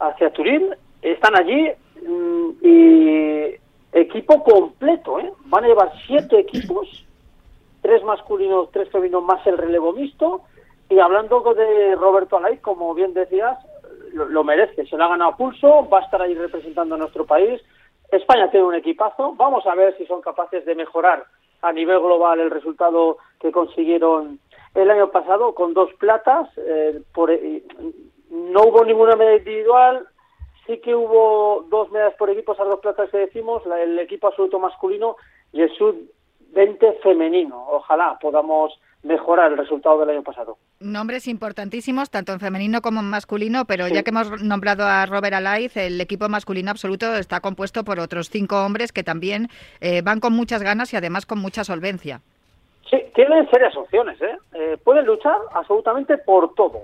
hacia 0.00 0.30
Turín. 0.30 0.74
Están 1.00 1.36
allí 1.36 1.70
mm, 2.06 2.50
y 2.62 3.56
equipo 3.92 4.42
completo, 4.42 5.18
¿eh? 5.20 5.32
Van 5.46 5.64
a 5.64 5.68
llevar 5.68 5.92
siete 6.06 6.40
equipos, 6.40 7.06
tres 7.80 8.02
masculinos, 8.04 8.70
tres 8.72 8.90
femeninos 8.90 9.24
más 9.24 9.46
el 9.46 9.58
relevo 9.58 9.92
mixto. 9.92 10.42
Y 10.88 10.98
hablando 10.98 11.40
de 11.54 11.94
Roberto 11.94 12.36
Alay, 12.36 12.58
como 12.58 12.94
bien 12.94 13.14
decías, 13.14 13.58
lo, 14.12 14.44
merece, 14.44 14.86
se 14.86 14.96
lo 14.96 15.04
ha 15.04 15.08
ganado 15.08 15.36
pulso, 15.36 15.88
va 15.88 16.00
a 16.00 16.04
estar 16.04 16.20
ahí 16.20 16.34
representando 16.34 16.94
a 16.94 16.98
nuestro 16.98 17.24
país. 17.24 17.60
España 18.10 18.50
tiene 18.50 18.66
un 18.66 18.74
equipazo, 18.74 19.34
vamos 19.36 19.66
a 19.66 19.74
ver 19.74 19.96
si 19.96 20.04
son 20.06 20.20
capaces 20.20 20.64
de 20.66 20.74
mejorar 20.74 21.24
a 21.62 21.72
nivel 21.72 21.98
global 21.98 22.40
el 22.40 22.50
resultado 22.50 23.18
que 23.40 23.52
consiguieron 23.52 24.38
el 24.74 24.90
año 24.90 25.10
pasado 25.10 25.54
con 25.54 25.74
dos 25.74 25.92
platas, 25.94 26.48
eh, 26.58 27.00
por, 27.14 27.30
no 28.30 28.62
hubo 28.62 28.84
ninguna 28.84 29.16
medalla 29.16 29.38
individual, 29.38 30.06
sí 30.66 30.78
que 30.78 30.94
hubo 30.94 31.66
dos 31.70 31.90
medallas 31.90 32.14
por 32.16 32.30
equipo, 32.30 32.52
esas 32.52 32.68
dos 32.68 32.80
platas 32.80 33.10
que 33.10 33.18
decimos, 33.18 33.62
el 33.66 33.98
equipo 33.98 34.28
absoluto 34.28 34.58
masculino 34.58 35.16
y 35.52 35.62
el 35.62 35.72
sub-20 35.76 37.00
femenino. 37.02 37.66
Ojalá 37.68 38.18
podamos 38.20 38.78
mejorar 39.02 39.50
el 39.50 39.58
resultado 39.58 39.98
del 40.00 40.10
año 40.10 40.22
pasado. 40.22 40.58
Nombres 40.78 41.26
importantísimos, 41.26 42.10
tanto 42.10 42.32
en 42.32 42.40
femenino 42.40 42.80
como 42.82 43.00
en 43.00 43.10
masculino, 43.10 43.64
pero 43.64 43.88
ya 43.88 44.02
que 44.02 44.10
hemos 44.10 44.42
nombrado 44.42 44.84
a 44.84 45.06
Robert 45.06 45.34
Alaiz, 45.34 45.76
el 45.76 46.00
equipo 46.00 46.28
masculino 46.28 46.70
absoluto 46.70 47.14
está 47.16 47.40
compuesto 47.40 47.84
por 47.84 47.98
otros 47.98 48.30
cinco 48.30 48.64
hombres 48.64 48.92
que 48.92 49.02
también 49.02 49.48
eh, 49.80 50.02
van 50.02 50.20
con 50.20 50.32
muchas 50.32 50.62
ganas 50.62 50.92
y 50.92 50.96
además 50.96 51.26
con 51.26 51.38
mucha 51.38 51.64
solvencia. 51.64 52.20
Sí, 52.88 52.98
tienen 53.14 53.48
serias 53.50 53.76
opciones, 53.76 54.20
¿eh? 54.20 54.36
¿eh? 54.54 54.76
pueden 54.84 55.06
luchar 55.06 55.36
absolutamente 55.52 56.18
por 56.18 56.54
todo. 56.54 56.82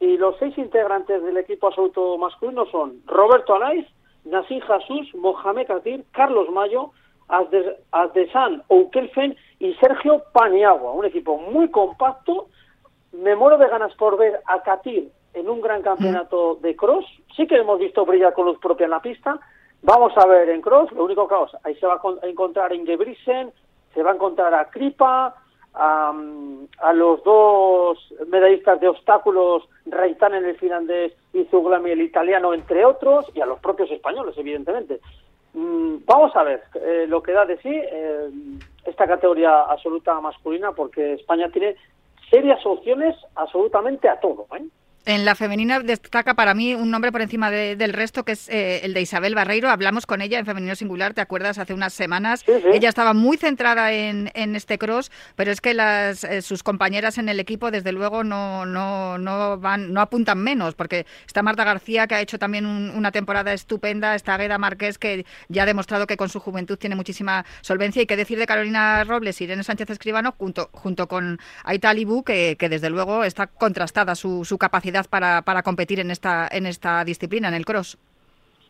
Y 0.00 0.16
los 0.16 0.36
seis 0.38 0.56
integrantes 0.58 1.22
del 1.22 1.36
equipo 1.36 1.68
absoluto 1.68 2.16
masculino 2.18 2.66
son 2.66 3.02
Roberto 3.06 3.54
Alaiz, 3.54 3.86
Nassim 4.24 4.60
Jesús, 4.60 5.14
Mohamed 5.14 5.66
Katir, 5.66 6.04
Carlos 6.12 6.48
Mayo, 6.50 6.92
Azdesan 7.28 8.62
Oukelfen 8.68 9.36
y 9.58 9.74
Sergio 9.74 10.22
Paniagua. 10.32 10.92
Un 10.92 11.04
equipo 11.04 11.38
muy 11.38 11.70
compacto. 11.70 12.48
Me 13.12 13.34
muero 13.34 13.58
de 13.58 13.68
ganas 13.68 13.94
por 13.94 14.16
ver 14.16 14.40
a 14.46 14.62
Katir 14.62 15.10
en 15.34 15.48
un 15.48 15.60
gran 15.60 15.82
campeonato 15.82 16.56
de 16.56 16.76
cross. 16.76 17.04
Sí 17.36 17.46
que 17.46 17.56
hemos 17.56 17.78
visto 17.78 18.04
brillar 18.04 18.32
con 18.32 18.46
luz 18.46 18.58
propia 18.58 18.84
en 18.84 18.90
la 18.90 19.02
pista. 19.02 19.38
Vamos 19.82 20.12
a 20.16 20.26
ver 20.26 20.48
en 20.50 20.60
cross. 20.60 20.90
Lo 20.92 21.04
único 21.04 21.28
que 21.28 21.34
ahí 21.64 21.74
se 21.76 21.86
va 21.86 22.00
a 22.22 22.26
encontrar 22.26 22.72
Ingebrigtsen, 22.72 23.52
se 23.94 24.02
va 24.02 24.12
a 24.12 24.14
encontrar 24.14 24.54
a 24.54 24.70
Kripa, 24.70 25.34
a, 25.78 26.12
a, 26.78 26.92
los 26.92 27.22
dos 27.22 27.98
medallistas 28.26 28.80
de 28.80 28.88
obstáculos, 28.88 29.62
Reitán 29.86 30.34
en 30.34 30.44
el 30.44 30.56
finlandés 30.56 31.12
y 31.32 31.44
Zuglami 31.44 31.90
el 31.90 32.02
italiano, 32.02 32.52
entre 32.52 32.84
otros, 32.84 33.26
y 33.34 33.40
a 33.40 33.46
los 33.46 33.60
propios 33.60 33.90
españoles, 33.90 34.34
evidentemente. 34.36 35.00
Mm, 35.54 35.98
vamos 36.04 36.34
a 36.36 36.42
ver 36.42 36.62
eh, 36.74 37.06
lo 37.08 37.22
que 37.22 37.32
da 37.32 37.46
de 37.46 37.56
sí 37.58 37.70
eh, 37.70 38.28
esta 38.84 39.06
categoría 39.06 39.62
absoluta 39.62 40.20
masculina, 40.20 40.72
porque 40.72 41.14
España 41.14 41.48
tiene 41.50 41.76
serias 42.30 42.64
opciones 42.66 43.16
absolutamente 43.34 44.08
a 44.08 44.20
todo. 44.20 44.46
¿eh? 44.56 44.64
En 45.08 45.24
la 45.24 45.34
femenina 45.34 45.80
destaca 45.80 46.34
para 46.34 46.52
mí 46.52 46.74
un 46.74 46.90
nombre 46.90 47.10
por 47.10 47.22
encima 47.22 47.50
del 47.50 47.94
resto, 47.94 48.26
que 48.26 48.32
es 48.32 48.46
eh, 48.50 48.80
el 48.82 48.92
de 48.92 49.00
Isabel 49.00 49.34
Barreiro. 49.34 49.70
Hablamos 49.70 50.04
con 50.04 50.20
ella 50.20 50.38
en 50.38 50.44
femenino 50.44 50.74
singular, 50.74 51.14
¿te 51.14 51.22
acuerdas? 51.22 51.56
Hace 51.56 51.72
unas 51.72 51.94
semanas. 51.94 52.44
Ella 52.46 52.90
estaba 52.90 53.14
muy 53.14 53.38
centrada 53.38 53.90
en, 53.90 54.28
este 54.34 54.76
cross, 54.76 55.10
pero 55.34 55.50
es 55.50 55.62
que 55.62 55.72
las, 55.72 56.24
eh, 56.24 56.42
sus 56.42 56.62
compañeras 56.62 57.16
en 57.16 57.30
el 57.30 57.40
equipo, 57.40 57.70
desde 57.70 57.90
luego, 57.90 58.22
no, 58.22 58.66
no, 58.66 59.16
no, 59.16 59.56
van, 59.56 59.94
no 59.94 60.02
apuntan 60.02 60.40
menos, 60.40 60.74
porque 60.74 61.06
está 61.26 61.42
Marta 61.42 61.64
García, 61.64 62.06
que 62.06 62.14
ha 62.14 62.20
hecho 62.20 62.38
también 62.38 62.66
una 62.66 63.10
temporada 63.10 63.54
estupenda, 63.54 64.14
está 64.14 64.36
Gueda 64.36 64.58
Márquez, 64.58 64.98
que 64.98 65.24
ya 65.48 65.62
ha 65.62 65.66
demostrado 65.66 66.06
que 66.06 66.18
con 66.18 66.28
su 66.28 66.38
juventud 66.38 66.76
tiene 66.76 66.96
muchísima 66.96 67.46
solvencia. 67.62 68.02
Y 68.02 68.06
qué 68.06 68.18
decir 68.18 68.38
de 68.38 68.46
Carolina 68.46 69.02
Robles 69.04 69.40
y 69.40 69.44
Irene 69.44 69.64
Sánchez 69.64 69.88
Escribano, 69.88 70.34
junto, 70.36 70.68
junto 70.70 71.08
con 71.08 71.38
Aita 71.64 71.94
que, 72.26 72.56
que 72.58 72.68
desde 72.68 72.90
luego 72.90 73.24
está 73.24 73.46
contrastada 73.46 74.14
su, 74.14 74.44
su 74.44 74.58
capacidad 74.58 74.97
para, 75.06 75.42
para 75.42 75.62
competir 75.62 76.00
en 76.00 76.10
esta, 76.10 76.48
en 76.50 76.66
esta 76.66 77.04
disciplina, 77.04 77.48
en 77.48 77.54
el 77.54 77.64
cross. 77.64 77.96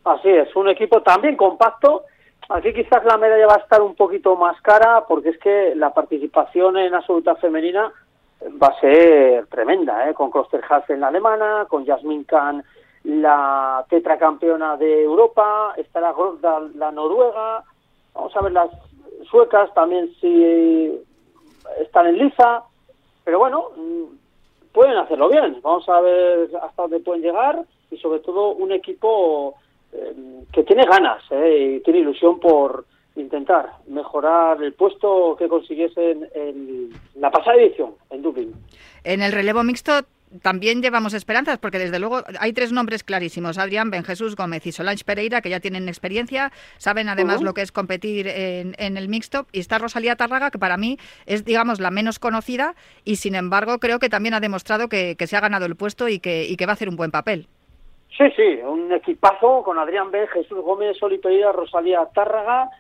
Así 0.05 0.29
es, 0.29 0.55
un 0.57 0.69
equipo 0.69 1.01
también 1.01 1.37
compacto. 1.37 2.05
Aquí 2.51 2.73
quizás 2.73 3.05
la 3.05 3.17
medalla 3.17 3.47
va 3.47 3.55
a 3.55 3.59
estar 3.59 3.81
un 3.81 3.95
poquito 3.95 4.37
más 4.37 4.61
cara 4.63 5.05
porque 5.07 5.31
es 5.31 5.39
que 5.39 5.75
la 5.75 5.95
participación 5.95 6.77
en 6.79 6.95
absoluta 6.95 7.37
femenina 7.37 7.93
va 8.63 8.69
a 8.69 8.81
ser 8.81 9.47
tremenda, 9.47 10.09
¿eh? 10.09 10.15
con 10.15 10.31
en 10.89 11.01
la 11.01 11.09
alemana, 11.09 11.67
con 11.69 11.87
Jasmine 11.87 12.25
Kahn 12.25 12.65
la 13.05 13.85
tetracampeona 13.89 14.77
de 14.77 15.03
Europa, 15.03 15.73
estará 15.77 16.13
Grodal 16.13 16.73
la 16.77 16.91
noruega, 16.91 17.65
vamos 18.15 18.37
a 18.37 18.43
ver 18.43 18.53
las 18.53 18.71
suecas 19.31 19.73
también 19.75 20.13
si 20.21 21.01
están 21.81 22.07
en 22.07 22.19
liza, 22.19 22.63
pero 23.25 23.39
bueno, 23.39 23.71
pueden 24.79 24.97
hacerlo 24.97 25.29
bien. 25.29 25.59
Vamos 25.61 25.89
a 25.89 26.01
ver 26.01 26.51
hasta 26.63 26.83
dónde 26.83 27.01
pueden 27.01 27.21
llegar 27.21 27.65
y 27.91 27.97
sobre 27.97 28.21
todo 28.21 28.53
un 28.53 28.71
equipo 28.71 29.57
eh, 29.93 30.15
que 30.53 30.63
tiene 30.63 30.85
ganas 30.85 31.21
eh, 31.33 31.79
y 31.79 31.83
tiene 31.83 31.99
ilusión 31.99 32.39
por 32.39 32.85
intentar 33.17 33.73
mejorar 33.89 34.63
el 34.63 34.75
puesto 34.75 35.35
que 35.37 35.49
consiguiesen 35.49 36.29
en 36.33 36.91
la 37.17 37.29
pasada 37.29 37.57
edición 37.57 37.95
en 38.11 38.23
Dublín. 38.23 38.55
En 39.03 39.21
el 39.21 39.33
relevo 39.33 39.65
mixto 39.65 39.91
también 40.43 40.83
llevamos 40.83 41.15
esperanzas, 41.15 41.59
porque 41.59 41.79
desde 41.79 41.99
luego 41.99 42.23
hay 42.41 42.53
tres 42.53 42.73
nombres 42.73 43.05
clarísimos, 43.05 43.59
Adrián 43.59 43.91
Ben 43.91 44.05
Jesús 44.05 44.37
Gómez 44.37 44.67
y 44.67 44.73
Solange 44.73 45.05
Pereira, 45.05 45.41
que 45.41 45.51
ya 45.51 45.61
tienen 45.61 45.89
experiencia, 45.89 46.53
saben 46.77 47.09
además 47.09 47.43
lo 47.43 47.55
que 47.55 47.63
es 47.63 47.73
competir 47.73 48.29
en, 48.29 48.75
el 48.79 49.09
mixto, 49.09 49.47
y 49.53 49.61
está 49.61 49.79
Rosalía 49.79 50.17
Tarraga, 50.17 50.51
que 50.51 50.59
para 50.59 50.77
mí 50.77 50.99
es, 51.27 51.45
digamos, 51.45 51.81
la 51.81 51.91
menos 51.91 52.19
conocida, 52.19 52.75
y 53.05 53.17
sin 53.17 53.35
embargo 53.35 53.79
creo 53.79 53.99
que 53.99 54.09
también 54.09 54.35
ha 54.35 54.41
demostrado 54.41 54.89
que, 54.89 55.17
se 55.19 55.37
ha 55.37 55.41
ganado 55.41 55.67
el 55.67 55.77
puesto 55.77 56.09
y 56.09 56.21
que, 56.21 56.45
y 56.45 56.57
que 56.57 56.67
va 56.67 56.73
a 56.73 56.75
hacer 56.75 56.89
un 56.89 56.97
buen 56.97 57.11
papel. 57.11 57.47
Sí, 58.17 58.25
sí, 58.35 58.61
un 58.65 58.91
equipazo 58.93 59.63
con 59.63 59.79
Adrián 59.79 60.11
Ben 60.11 60.27
Jesús 60.29 60.59
Gómez, 60.61 60.97
Soli 60.99 61.19
Pereira, 61.19 61.53
Rosalía 61.53 62.05
Tárraga. 62.15 62.71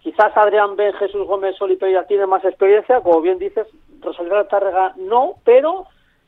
Quizás 0.00 0.34
Adrián 0.36 0.76
Ben 0.76 0.94
Jesús 0.94 1.26
Gómez, 1.26 1.56
Soli 1.56 1.76
Pereira 1.76 2.06
tiene 2.06 2.26
más 2.26 2.44
experiencia, 2.44 3.00
como 3.00 3.20
bien 3.20 3.38
dices, 3.38 3.66
Rosalía 4.00 4.44
Tárraga 4.48 4.94
no, 4.96 5.34
pero 5.44 5.86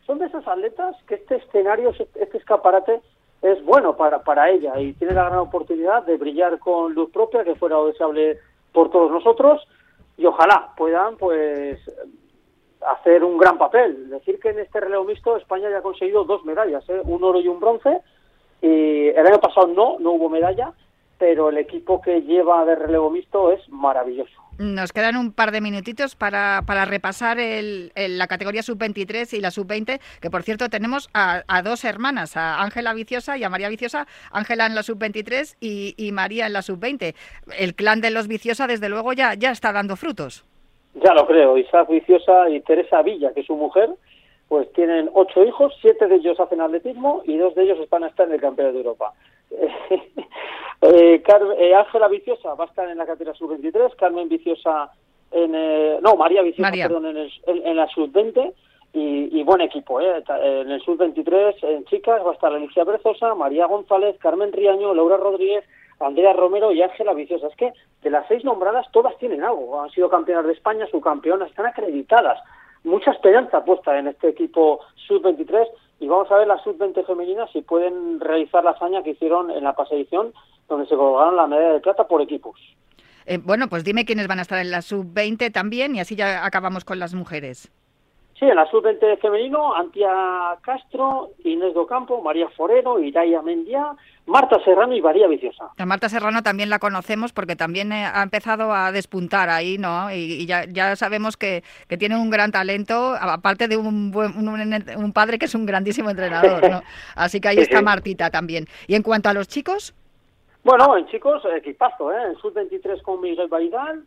son 0.09 0.19
de 0.19 0.25
esas 0.25 0.49
atletas 0.49 0.97
que 1.07 1.17
este 1.17 1.37
escenario, 1.37 1.91
este 1.91 2.39
escaparate 2.39 3.03
es 3.43 3.63
bueno 3.63 3.95
para, 3.95 4.25
para 4.25 4.49
ella 4.49 4.81
y 4.81 4.95
tiene 4.95 5.13
la 5.13 5.27
gran 5.27 5.41
oportunidad 5.41 6.03
de 6.05 6.17
brillar 6.17 6.59
con 6.59 6.95
luz 6.95 7.11
propia, 7.11 7.45
que 7.45 7.55
fuera 7.57 7.77
deseable 7.85 8.39
por 8.73 8.91
todos 8.91 9.11
nosotros, 9.11 9.63
y 10.17 10.25
ojalá 10.25 10.73
puedan 10.79 11.19
pues 11.19 11.79
hacer 12.81 13.23
un 13.23 13.37
gran 13.37 13.59
papel. 13.59 14.09
Decir 14.09 14.41
que 14.41 14.49
en 14.49 14.61
este 14.61 14.81
relevo 14.81 15.05
mixto 15.05 15.37
España 15.37 15.69
ya 15.69 15.79
ha 15.79 15.83
conseguido 15.83 16.25
dos 16.25 16.43
medallas, 16.43 16.89
¿eh? 16.89 17.03
un 17.05 17.23
oro 17.23 17.39
y 17.39 17.49
un 17.49 17.61
bronce, 17.61 18.01
y 18.63 19.09
el 19.09 19.27
año 19.27 19.41
pasado 19.41 19.67
no, 19.67 19.99
no 19.99 20.13
hubo 20.13 20.31
medalla, 20.31 20.73
pero 21.19 21.49
el 21.51 21.59
equipo 21.59 22.01
que 22.01 22.23
lleva 22.23 22.65
de 22.65 22.77
relevo 22.77 23.11
mixto 23.11 23.53
es 23.53 23.69
maravilloso. 23.69 24.33
Nos 24.59 24.93
quedan 24.93 25.17
un 25.17 25.33
par 25.33 25.53
de 25.53 25.61
minutitos 25.61 26.17
para, 26.17 26.63
para 26.67 26.85
repasar 26.85 27.39
el, 27.39 27.93
la 27.95 28.27
categoría 28.27 28.63
sub-23 28.63 29.37
y 29.37 29.41
la 29.41 29.53
sub-20, 29.53 30.01
que 30.21 30.31
por 30.31 30.43
cierto 30.43 30.69
tenemos 30.69 31.09
a, 31.15 31.63
dos 31.63 31.85
hermanas, 31.85 32.37
a 32.37 32.61
Ángela 32.61 32.93
Viciosa 32.93 33.39
y 33.39 33.45
a 33.45 33.51
María 33.51 33.69
Viciosa, 33.69 34.07
Ángela 34.33 34.67
en 34.67 34.75
la 34.75 34.83
sub-23 34.83 35.57
y, 35.61 35.95
y, 35.97 36.11
María 36.11 36.47
en 36.47 36.55
la 36.55 36.63
sub-20. 36.63 37.15
El 37.57 37.75
clan 37.75 38.01
de 38.01 38.11
los 38.11 38.27
Viciosa, 38.27 38.67
desde 38.67 38.89
luego, 38.89 39.13
ya, 39.13 39.35
ya 39.35 39.53
está 39.53 39.73
dando 39.73 39.95
frutos. 39.95 40.45
Ya 40.95 41.15
lo 41.15 41.27
creo, 41.27 41.57
Isaac 41.57 41.89
Viciosa 41.89 42.51
y 42.51 42.61
Teresa 42.61 43.03
Villa, 43.03 43.33
que 43.33 43.41
es 43.41 43.47
su 43.47 43.55
mujer, 43.55 43.91
pues 44.49 44.73
tienen 44.73 45.09
ocho 45.15 45.45
hijos, 45.45 45.73
siete 45.81 46.09
de 46.09 46.17
ellos 46.17 46.41
hacen 46.41 46.61
atletismo 46.61 47.23
y 47.25 47.37
dos 47.37 47.55
de 47.55 47.63
ellos 47.63 47.79
van 47.91 48.05
a 48.05 48.09
estar 48.09 48.27
en 48.27 48.35
el 48.35 48.41
Campeonato 48.41 48.75
de 48.75 48.81
Europa. 48.81 49.13
Eh, 50.81 51.23
eh, 51.59 51.75
Ángela 51.75 52.09
Viciosa 52.09 52.55
va 52.55 52.65
a 52.65 52.67
estar 52.69 52.89
en 52.89 52.99
la 52.99 53.07
categoría 53.07 53.35
sub-23, 53.35 53.97
Carmen 53.97 54.29
Viciosa 54.29 54.93
en... 55.33 55.53
Eh, 55.55 55.99
no, 56.01 56.15
María 56.15 56.43
Viciosa, 56.43 56.71
perdón, 56.71 57.07
en, 57.07 57.77
la 57.77 57.89
sub-20 57.89 58.53
y, 58.93 59.43
buen 59.43 59.61
equipo, 59.61 60.01
¿eh? 60.01 60.23
En 60.43 60.71
el 60.71 60.81
sub-23, 60.83 61.57
en 61.63 61.85
chicas, 61.87 62.25
va 62.25 62.31
a 62.31 62.35
estar 62.35 62.53
Alicia 62.53 62.85
Brezosa, 62.85 63.35
María 63.35 63.67
González, 63.67 64.17
Carmen 64.19 64.53
Riaño, 64.53 64.95
Laura 64.95 65.17
Rodríguez, 65.17 65.65
Andrea 66.01 66.33
Romero 66.33 66.73
y 66.73 66.81
Ángela 66.81 67.13
Viciosa. 67.13 67.49
Es 67.49 67.57
que 67.57 67.73
de 68.03 68.11
las 68.11 68.27
seis 68.29 68.45
nombradas 68.45 68.87
todas 68.93 69.17
tienen 69.19 69.43
algo. 69.43 69.81
Han 69.81 69.91
sido 69.91 70.09
campeonas 70.09 70.47
de 70.47 70.53
España, 70.53 70.87
subcampeonas, 70.91 71.51
están 71.51 71.67
acreditadas. 71.67 72.39
Mucha 72.85 73.11
esperanza 73.11 73.65
puesta 73.65 73.99
en 73.99 74.09
este 74.09 74.29
equipo 74.29 74.81
sub-23 75.07 75.67
y 76.01 76.07
vamos 76.07 76.31
a 76.31 76.37
ver 76.37 76.47
las 76.47 76.63
sub-20 76.63 77.05
femeninas 77.07 77.51
si 77.53 77.63
pueden 77.63 78.21
realizar 78.21 78.63
la 78.63 78.71
hazaña 78.71 79.03
que 79.03 79.11
hicieron 79.11 79.51
en 79.51 79.65
la 79.65 79.75
pasada 79.75 79.97
edición, 79.97 80.33
donde 80.69 80.87
se 80.87 80.97
colgaron 80.97 81.37
la 81.37 81.47
medalla 81.47 81.73
de 81.75 81.81
plata 81.81 82.07
por 82.07 82.23
equipos. 82.23 82.59
Eh, 83.27 83.39
bueno, 83.43 83.69
pues 83.69 83.85
dime 83.85 84.05
quiénes 84.05 84.29
van 84.29 84.39
a 84.39 84.43
estar 84.43 84.59
en 84.59 84.71
la 84.71 84.83
sub-20 84.83 85.53
también 85.53 85.95
y 85.95 86.01
así 86.01 86.17
ya 86.17 86.45
acabamos 86.45 86.85
con 86.85 86.99
las 86.99 87.15
mujeres. 87.15 87.71
Sí, 88.39 88.45
en 88.45 88.55
la 88.55 88.71
sub-20 88.71 89.19
femenino, 89.19 89.75
Antia 89.75 90.57
Castro, 90.63 91.31
Inés 91.43 91.75
Docampo, 91.75 92.23
María 92.23 92.49
Forero, 92.51 93.01
Iraya 93.01 93.43
Mendia, 93.43 93.97
Marta 94.29 94.63
Serrano 94.63 94.95
y 94.95 95.01
María 95.01 95.27
Viciosa. 95.27 95.71
A 95.77 95.87
Marta 95.87 96.11
Serrano 96.11 96.43
también 96.43 96.69
la 96.69 96.79
conocemos 96.79 97.33
porque 97.33 97.57
también 97.57 97.93
eh, 97.93 98.05
ha 98.05 98.23
empezado 98.23 98.75
a 98.75 98.93
despuntar 98.93 99.49
ahí, 99.49 99.79
¿no? 99.79 100.13
Y, 100.13 100.45
ya, 100.47 100.67
ya, 100.67 100.97
sabemos 100.97 101.39
que, 101.39 101.65
que, 101.89 101.97
tiene 101.97 102.17
un 102.17 102.29
gran 102.29 102.53
talento, 102.53 103.15
aparte 103.19 103.69
de 103.69 103.79
un, 103.79 104.15
un, 104.15 105.13
padre 105.15 105.39
que 105.39 105.47
es 105.47 105.55
un 105.55 105.65
grandísimo 105.65 106.11
entrenador, 106.11 106.71
¿no? 106.71 106.83
Así 107.17 107.41
que 107.41 107.49
ahí 107.49 107.59
está 107.59 107.81
Martita 107.81 108.29
también. 108.29 108.67
¿Y 108.87 108.97
en 108.97 109.03
cuanto 109.03 109.31
a 109.31 109.33
los 109.33 109.49
chicos? 109.49 109.95
Bueno, 110.63 110.95
en 110.99 111.07
chicos, 111.07 111.43
equipazo, 111.57 112.13
¿eh? 112.13 112.23
En 112.29 112.37
sub-23 112.37 113.01
con 113.01 113.23
Miguel 113.23 113.49
Baidal, 113.49 114.05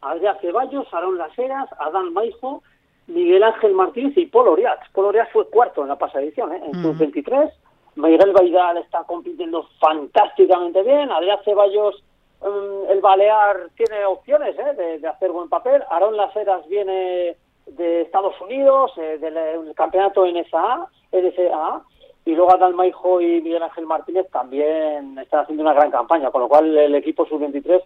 Adrián 0.00 0.36
Ceballos, 0.40 0.86
Aarón 0.94 1.18
Laseras, 1.18 1.68
Adán 1.80 2.12
Maijo, 2.12 2.62
Miguel 3.08 3.42
Ángel 3.42 3.74
Martínez 3.74 4.16
y 4.16 4.26
Paul 4.26 4.46
Oriax. 4.46 4.88
Paul 4.92 5.06
Oriax 5.06 5.32
fue 5.32 5.48
cuarto 5.48 5.82
en 5.82 5.88
la 5.88 5.98
pasada 5.98 6.22
edición, 6.22 6.52
¿eh? 6.52 6.62
en 6.64 6.82
sub-23. 6.82 7.50
Miguel 7.96 8.32
Baidal 8.32 8.78
está 8.78 9.04
compitiendo 9.04 9.66
fantásticamente 9.80 10.82
bien. 10.82 11.10
Adrián 11.10 11.38
Ceballos, 11.44 12.02
mm, 12.40 12.90
el 12.90 13.00
Balear, 13.00 13.68
tiene 13.76 14.04
opciones 14.04 14.56
¿eh? 14.58 14.98
de, 15.00 15.08
hacer 15.08 15.30
buen 15.30 15.48
papel. 15.48 15.82
Aarón 15.90 16.16
Laseras 16.16 16.66
viene 16.68 17.36
de 17.66 18.02
Estados 18.02 18.40
Unidos, 18.40 18.92
eh, 18.96 19.18
del 19.18 19.74
campeonato 19.74 20.26
NSA, 20.26 20.86
NSA. 21.12 21.82
Y 22.24 22.34
luego 22.34 22.54
Adalmaijo 22.54 23.20
y 23.20 23.40
Miguel 23.40 23.62
Ángel 23.62 23.86
Martínez 23.86 24.26
también 24.30 25.18
están 25.18 25.40
haciendo 25.40 25.62
una 25.62 25.72
gran 25.72 25.90
campaña, 25.90 26.30
con 26.30 26.42
lo 26.42 26.48
cual 26.48 26.76
el 26.76 26.94
equipo 26.94 27.26
sub-23 27.26 27.82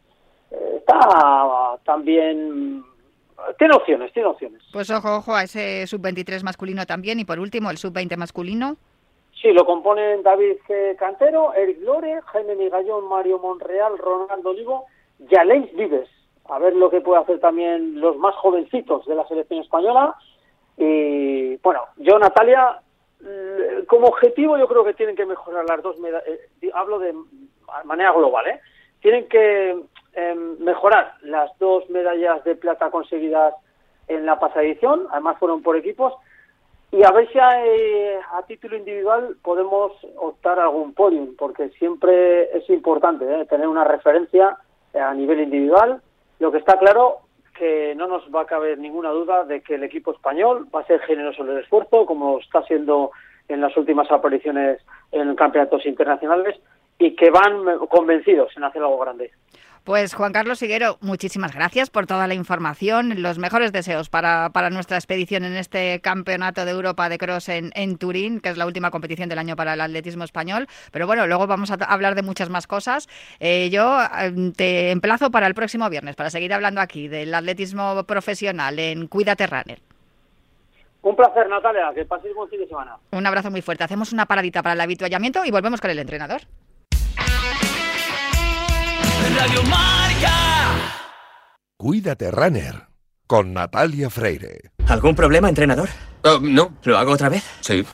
eh, 0.51 0.75
está 0.79 1.79
también 1.85 2.85
tiene 3.59 3.75
opciones, 3.75 4.13
tiene 4.13 4.29
opciones. 4.29 4.63
Pues 4.73 4.91
ojo, 4.91 5.17
ojo 5.17 5.35
a 5.35 5.45
ese 5.45 5.87
sub-23 5.87 6.43
masculino 6.43 6.87
también 6.87 7.21
y 7.21 7.25
por 7.25 7.39
último 7.39 7.71
el 7.71 7.79
sub-20 7.79 8.17
masculino. 8.17 8.77
Sí, 9.45 9.53
lo 9.53 9.67
componen 9.67 10.23
David 10.23 10.57
Cantero, 10.99 11.53
Eric 11.53 11.83
Lore, 11.83 12.23
Jaime 12.23 12.57
Migallón, 12.57 13.07
Mario 13.11 13.39
Monreal, 13.39 13.99
Ronaldo 13.99 14.49
Olivo 14.49 14.87
y 15.19 15.37
Aleix 15.37 15.71
Vives. 15.75 16.09
A 16.49 16.59
ver 16.59 16.75
lo 16.75 16.89
que 16.89 17.03
puede 17.03 17.21
hacer 17.21 17.41
también 17.41 18.01
los 18.01 18.17
más 18.17 18.35
jovencitos 18.37 19.05
de 19.05 19.15
la 19.15 19.29
selección 19.29 19.61
española. 19.61 20.17
Y 20.79 21.57
bueno, 21.57 21.83
yo, 21.99 22.19
Natalia, 22.19 22.81
mm, 23.21 23.85
como 23.85 24.07
objetivo 24.07 24.57
yo 24.57 24.67
creo 24.67 24.83
que 24.83 24.95
tienen 24.95 25.15
que 25.15 25.27
mejorar 25.27 25.67
las 25.69 25.83
dos 25.83 25.99
medallas. 25.99 26.27
Eh, 26.27 26.71
hablo 26.73 26.99
de 26.99 27.15
manera 27.85 28.13
global, 28.13 28.47
¿eh? 28.47 28.61
Tienen 29.03 29.29
que 29.29 29.79
em, 30.15 30.59
mejorar 30.59 31.17
las 31.21 31.51
dos 31.59 31.91
medallas 31.91 32.43
de 32.45 32.57
plata 32.57 32.91
conseguidas 32.91 33.53
en 34.09 34.25
la 34.25 34.39
pasada 34.39 34.63
edición, 34.63 35.07
además 35.11 35.37
fueron 35.39 35.63
por 35.63 35.77
equipos, 35.77 36.15
y 36.91 37.03
a 37.03 37.11
ver 37.11 37.29
si 37.33 37.39
a, 37.39 38.43
título 38.47 38.77
individual 38.77 39.37
podemos 39.43 39.93
optar 40.17 40.61
a 40.61 40.65
algún 40.65 40.95
podium, 40.95 41.35
porque 41.37 41.71
siempre 41.71 42.57
es 42.57 42.69
importante 42.71 43.25
¿eh? 43.25 43.47
tener 43.47 43.67
una 43.67 43.85
referencia 43.85 44.57
a 44.95 45.15
nivel 45.15 45.41
individual. 45.41 46.01
Lo 46.39 46.53
que 46.53 46.59
está 46.59 46.79
claro 46.79 47.19
que 47.59 47.95
no 47.97 48.07
nos 48.07 48.23
va 48.35 48.43
a 48.43 48.47
caber 48.47 48.79
ninguna 48.79 49.11
duda 49.11 49.45
de 49.45 49.61
que 49.61 49.77
el 49.77 49.85
equipo 49.85 50.13
español 50.13 50.69
va 50.75 50.81
a 50.81 50.87
ser 50.87 51.01
generoso 51.01 51.43
en 51.43 51.51
el 51.51 51.59
esfuerzo, 51.59 52.07
como 52.07 52.39
está 52.39 52.63
siendo 52.65 53.11
en 53.49 53.61
las 53.61 53.77
últimas 53.77 54.11
apariciones 54.11 54.81
en 55.13 55.35
campeonatos 55.35 55.85
internacionales, 55.87 56.59
y 56.99 57.15
que 57.17 57.31
van 57.31 57.79
convencidos 57.89 58.57
en 58.57 58.65
hacer 58.65 58.83
algo 58.83 58.99
grande. 58.99 59.33
Pues 59.85 60.15
Juan 60.15 60.33
Carlos 60.33 60.61
Siguero, 60.61 60.97
muchísimas 61.03 61.55
gracias 61.55 61.91
por 61.91 62.07
toda 62.07 62.27
la 62.27 62.33
información, 62.33 63.21
los 63.21 63.37
mejores 63.37 63.71
deseos 63.71 64.09
para, 64.09 64.49
para 64.49 64.71
nuestra 64.71 64.97
expedición 64.97 65.45
en 65.45 65.57
este 65.57 66.01
Campeonato 66.01 66.65
de 66.65 66.71
Europa 66.71 67.11
de 67.11 67.19
Cross 67.19 67.51
en, 67.51 67.71
en, 67.75 67.99
Turín, 67.99 68.41
que 68.41 68.49
es 68.49 68.57
la 68.57 68.65
última 68.65 68.91
competición 68.91 69.29
del 69.29 69.39
año 69.39 69.57
para 69.57 69.75
el 69.75 69.83
atletismo 69.83 70.25
español. 70.25 70.69
Pero 70.91 71.07
bueno, 71.07 71.27
luego 71.27 71.47
vamos 71.47 71.71
a 71.71 71.75
hablar 71.75 72.15
de 72.15 72.23
muchas 72.23 72.49
más 72.49 72.67
cosas. 72.67 73.11
Eh, 73.41 73.69
yo 73.69 73.99
em, 74.19 74.53
te 74.53 74.91
emplazo 74.91 75.31
para 75.31 75.47
el 75.47 75.55
próximo 75.55 75.91
viernes, 75.91 76.17
para 76.17 76.31
seguir 76.31 76.55
hablando 76.55 76.81
aquí 76.81 77.07
del 77.09 77.35
atletismo 77.35 78.05
profesional 78.05 78.79
en 78.79 79.07
Cuídate 79.07 79.47
Runner. 79.47 79.83
Un 81.03 81.15
placer, 81.15 81.47
Natalia, 81.47 81.93
que 81.95 82.07
paséis 82.07 82.35
buen 82.35 82.49
fin 82.49 82.61
de 82.61 82.69
semana. 82.69 82.97
Un 83.11 83.27
abrazo 83.27 83.51
muy 83.51 83.61
fuerte. 83.61 83.85
Hacemos 83.85 84.15
una 84.15 84.25
paradita 84.25 84.63
para 84.63 84.73
el 84.73 84.81
habituallamiento 84.81 85.45
y 85.45 85.51
volvemos 85.51 85.83
con 85.83 85.91
el 85.91 85.99
entrenador. 85.99 86.41
Radio 89.37 89.63
Marca. 89.65 90.33
Cuídate, 91.77 92.31
Runner, 92.31 92.87
con 93.27 93.53
Natalia 93.53 94.09
Freire. 94.09 94.71
¿Algún 94.87 95.15
problema, 95.15 95.49
entrenador? 95.49 95.89
Oh, 96.23 96.39
no. 96.41 96.75
¿Lo 96.85 96.97
hago 96.97 97.13
otra 97.13 97.29
vez? 97.29 97.43
Sí. 97.61 97.85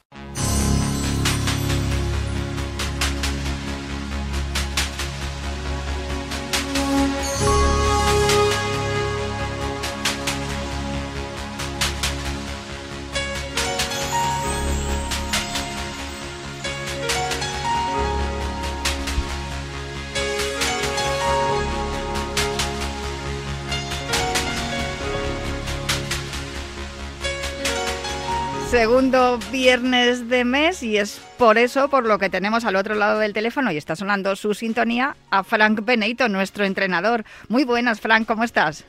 Segundo 28.70 29.36
viernes 29.50 30.28
de 30.28 30.44
mes 30.44 30.84
y 30.84 30.96
es 30.96 31.18
por 31.36 31.58
eso 31.58 31.90
por 31.90 32.06
lo 32.06 32.20
que 32.20 32.30
tenemos 32.30 32.64
al 32.64 32.76
otro 32.76 32.94
lado 32.94 33.18
del 33.18 33.32
teléfono 33.32 33.72
y 33.72 33.76
está 33.76 33.96
sonando 33.96 34.36
su 34.36 34.54
sintonía 34.54 35.16
a 35.32 35.42
Frank 35.42 35.80
Beneito, 35.82 36.28
nuestro 36.28 36.64
entrenador. 36.64 37.24
Muy 37.48 37.64
buenas, 37.64 38.00
Frank, 38.00 38.28
¿cómo 38.28 38.44
estás? 38.44 38.86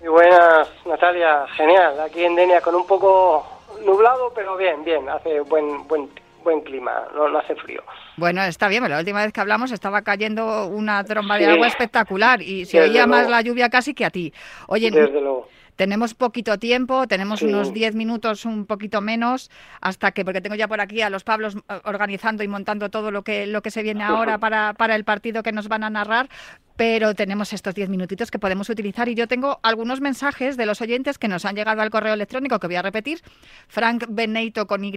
Muy 0.00 0.08
buenas, 0.08 0.68
Natalia, 0.84 1.46
genial. 1.56 2.00
Aquí 2.00 2.24
en 2.24 2.34
Denia 2.34 2.60
con 2.60 2.74
un 2.74 2.88
poco 2.88 3.46
nublado, 3.86 4.32
pero 4.34 4.56
bien, 4.56 4.82
bien, 4.82 5.08
hace 5.08 5.38
buen 5.42 5.86
buen 5.86 6.10
buen 6.42 6.60
clima, 6.62 7.04
no, 7.14 7.38
hace 7.38 7.54
frío. 7.54 7.84
Bueno, 8.16 8.42
está 8.42 8.66
bien, 8.66 8.82
pero 8.82 8.94
la 8.94 9.00
última 9.00 9.22
vez 9.22 9.32
que 9.32 9.40
hablamos 9.40 9.70
estaba 9.70 10.02
cayendo 10.02 10.66
una 10.66 11.04
tromba 11.04 11.38
de 11.38 11.46
agua 11.46 11.68
espectacular 11.68 12.42
y 12.42 12.64
se 12.64 12.80
oía 12.80 13.06
más 13.06 13.30
la 13.30 13.42
lluvia 13.42 13.70
casi 13.70 13.94
que 13.94 14.04
a 14.04 14.10
ti. 14.10 14.32
Oye, 14.66 14.90
desde 14.90 15.20
luego 15.20 15.46
tenemos 15.76 16.14
poquito 16.14 16.58
tiempo, 16.58 17.06
tenemos 17.06 17.42
unos 17.42 17.72
10 17.72 17.94
minutos, 17.94 18.44
un 18.44 18.66
poquito 18.66 19.00
menos, 19.00 19.50
hasta 19.80 20.12
que, 20.12 20.24
porque 20.24 20.40
tengo 20.40 20.54
ya 20.54 20.68
por 20.68 20.80
aquí 20.80 21.00
a 21.00 21.10
los 21.10 21.24
Pablos 21.24 21.56
eh, 21.56 21.80
organizando 21.84 22.42
y 22.42 22.48
montando 22.48 22.90
todo 22.90 23.10
lo 23.10 23.22
que, 23.22 23.46
lo 23.46 23.62
que 23.62 23.70
se 23.70 23.82
viene 23.82 24.04
ahora 24.04 24.38
para, 24.40 24.74
para 24.74 24.94
el 24.94 25.04
partido 25.04 25.42
que 25.42 25.52
nos 25.52 25.68
van 25.68 25.84
a 25.84 25.90
narrar, 25.90 26.28
pero 26.76 27.14
tenemos 27.14 27.52
estos 27.52 27.74
10 27.74 27.88
minutitos 27.88 28.30
que 28.30 28.38
podemos 28.38 28.68
utilizar. 28.68 29.08
Y 29.08 29.14
yo 29.14 29.28
tengo 29.28 29.60
algunos 29.62 30.00
mensajes 30.00 30.56
de 30.56 30.66
los 30.66 30.80
oyentes 30.80 31.18
que 31.18 31.28
nos 31.28 31.44
han 31.44 31.54
llegado 31.54 31.82
al 31.82 31.90
correo 31.90 32.14
electrónico 32.14 32.58
que 32.58 32.66
voy 32.66 32.76
a 32.76 32.82
repetir, 32.82 33.20
frankbeneito 33.68 34.66
con 34.66 34.84
y 34.84 34.94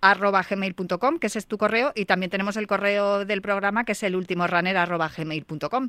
arroba 0.00 0.44
gmail.com, 0.48 1.18
que 1.18 1.26
ese 1.28 1.38
es 1.38 1.46
tu 1.46 1.56
correo, 1.56 1.92
y 1.94 2.04
también 2.04 2.30
tenemos 2.30 2.56
el 2.56 2.66
correo 2.66 3.24
del 3.24 3.42
programa 3.42 3.84
que 3.84 3.92
es 3.92 4.02
el 4.02 4.16
último 4.16 4.46
runner 4.46 4.76
arroba 4.76 5.10
gmail.com. 5.14 5.88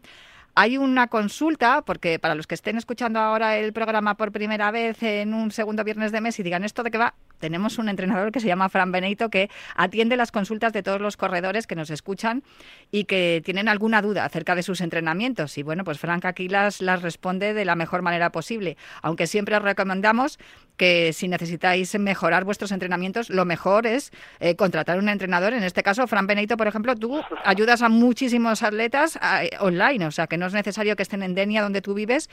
Hay 0.57 0.77
una 0.77 1.07
consulta, 1.07 1.81
porque 1.81 2.17
para 2.17 2.33
los 2.33 2.47
que 2.47 2.55
estén 2.55 2.77
escuchando 2.77 3.19
ahora 3.19 3.57
el 3.57 3.73
programa 3.73 4.15
por 4.15 4.31
primera 4.31 4.71
vez 4.71 5.03
en 5.03 5.33
un 5.33 5.51
segundo 5.51 5.83
viernes 5.83 6.13
de 6.13 6.21
mes 6.21 6.39
y 6.39 6.43
digan 6.43 6.63
esto 6.63 6.81
de 6.81 6.91
que 6.91 6.97
va, 6.97 7.13
tenemos 7.45 7.77
un 7.77 7.89
entrenador 7.89 8.31
que 8.31 8.39
se 8.39 8.47
llama 8.47 8.69
Fran 8.69 8.91
Benito 8.91 9.29
que 9.29 9.51
atiende 9.75 10.17
las 10.17 10.31
consultas 10.31 10.73
de 10.73 10.81
todos 10.81 10.99
los 10.99 11.15
corredores 11.15 11.67
que 11.67 11.75
nos 11.75 11.91
escuchan 11.91 12.41
y 12.89 13.03
que 13.03 13.39
tienen 13.45 13.69
alguna 13.69 14.01
duda 14.01 14.25
acerca 14.25 14.55
de 14.55 14.63
sus 14.63 14.81
entrenamientos. 14.81 15.59
Y 15.59 15.61
bueno, 15.61 15.83
pues 15.83 15.99
Frank 15.99 16.25
aquí 16.25 16.49
las, 16.49 16.81
las 16.81 17.03
responde 17.03 17.53
de 17.53 17.63
la 17.63 17.75
mejor 17.75 18.01
manera 18.01 18.31
posible, 18.31 18.77
aunque 19.03 19.27
siempre 19.27 19.55
os 19.55 19.61
recomendamos 19.61 20.39
que 20.75 21.13
si 21.13 21.27
necesitáis 21.27 21.97
mejorar 21.99 22.45
vuestros 22.45 22.71
entrenamientos, 22.71 23.29
lo 23.29 23.45
mejor 23.45 23.85
es 23.85 24.11
eh, 24.39 24.55
contratar 24.55 24.97
un 24.97 25.07
entrenador. 25.07 25.53
En 25.53 25.63
este 25.63 25.83
caso, 25.83 26.07
Fran 26.07 26.25
Benito, 26.25 26.57
por 26.57 26.67
ejemplo, 26.67 26.95
tú 26.95 27.21
ayudas 27.45 27.83
a 27.83 27.89
muchísimos 27.89 28.63
atletas 28.63 29.19
eh, 29.21 29.51
online, 29.59 30.07
o 30.07 30.11
sea 30.11 30.25
que 30.25 30.37
no 30.37 30.47
es 30.47 30.53
necesario 30.53 30.95
que 30.95 31.03
estén 31.03 31.21
en 31.21 31.35
Denia 31.35 31.61
donde 31.61 31.81
tú 31.81 31.93
vives. 31.93 32.29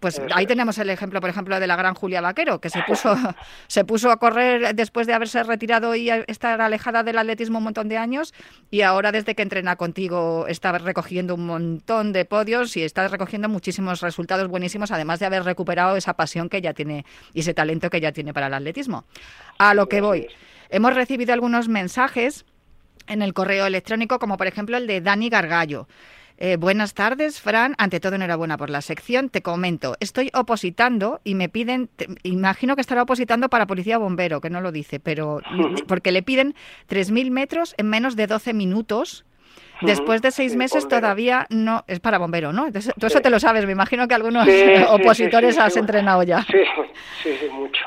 Pues 0.00 0.20
ahí 0.34 0.46
tenemos 0.46 0.76
el 0.78 0.90
ejemplo, 0.90 1.20
por 1.20 1.30
ejemplo, 1.30 1.58
de 1.60 1.66
la 1.66 1.76
gran 1.76 1.94
Julia 1.94 2.20
Vaquero, 2.20 2.60
que 2.60 2.68
se 2.68 2.82
puso, 2.82 3.16
se 3.68 3.84
puso 3.84 4.10
a 4.10 4.16
correr 4.18 4.55
después 4.74 5.06
de 5.06 5.14
haberse 5.14 5.42
retirado 5.42 5.94
y 5.94 6.10
estar 6.10 6.60
alejada 6.60 7.02
del 7.02 7.18
atletismo 7.18 7.58
un 7.58 7.64
montón 7.64 7.88
de 7.88 7.96
años 7.96 8.34
y 8.70 8.82
ahora 8.82 9.12
desde 9.12 9.34
que 9.34 9.42
entrena 9.42 9.76
contigo 9.76 10.46
está 10.48 10.76
recogiendo 10.78 11.34
un 11.34 11.46
montón 11.46 12.12
de 12.12 12.24
podios 12.24 12.76
y 12.76 12.82
está 12.82 13.08
recogiendo 13.08 13.48
muchísimos 13.48 14.00
resultados 14.00 14.48
buenísimos, 14.48 14.90
además 14.90 15.20
de 15.20 15.26
haber 15.26 15.44
recuperado 15.44 15.96
esa 15.96 16.14
pasión 16.14 16.48
que 16.48 16.58
ella 16.58 16.74
tiene 16.74 17.04
y 17.32 17.40
ese 17.40 17.54
talento 17.54 17.90
que 17.90 18.00
ya 18.00 18.12
tiene 18.12 18.32
para 18.32 18.46
el 18.48 18.54
atletismo. 18.54 19.04
A 19.58 19.74
lo 19.74 19.88
que 19.88 20.00
voy. 20.00 20.28
Hemos 20.68 20.94
recibido 20.94 21.32
algunos 21.32 21.68
mensajes 21.68 22.44
en 23.06 23.22
el 23.22 23.34
correo 23.34 23.66
electrónico, 23.66 24.18
como 24.18 24.36
por 24.36 24.46
ejemplo 24.46 24.76
el 24.76 24.86
de 24.86 25.00
Dani 25.00 25.28
Gargallo. 25.28 25.88
Eh, 26.38 26.56
buenas 26.56 26.94
tardes, 26.94 27.40
Fran. 27.40 27.74
Ante 27.78 28.00
todo, 28.00 28.14
enhorabuena 28.14 28.56
por 28.56 28.70
la 28.70 28.80
sección. 28.80 29.28
Te 29.28 29.42
comento, 29.42 29.96
estoy 30.00 30.30
opositando 30.34 31.20
y 31.24 31.34
me 31.34 31.48
piden, 31.48 31.90
imagino 32.22 32.74
que 32.74 32.80
estará 32.80 33.02
opositando 33.02 33.48
para 33.48 33.66
policía 33.66 33.98
bombero, 33.98 34.40
que 34.40 34.50
no 34.50 34.60
lo 34.60 34.72
dice, 34.72 35.00
pero 35.00 35.40
porque 35.88 36.12
le 36.12 36.22
piden 36.22 36.54
3.000 36.88 37.30
metros 37.30 37.74
en 37.76 37.88
menos 37.88 38.16
de 38.16 38.26
12 38.26 38.54
minutos 38.54 39.25
Después 39.82 40.22
de 40.22 40.30
seis 40.30 40.56
meses 40.56 40.88
todavía 40.88 41.46
no 41.50 41.84
es 41.86 42.00
para 42.00 42.18
bombero, 42.18 42.52
¿no? 42.52 42.68
tú 42.72 43.06
eso 43.06 43.20
te 43.20 43.30
lo 43.30 43.40
sabes, 43.40 43.66
me 43.66 43.72
imagino 43.72 44.08
que 44.08 44.14
algunos 44.14 44.48
opositores 44.88 45.58
has 45.58 45.76
entrenado 45.76 46.22
ya. 46.22 46.42
Sí, 46.42 47.30
sí, 47.40 47.48
mucho. 47.52 47.84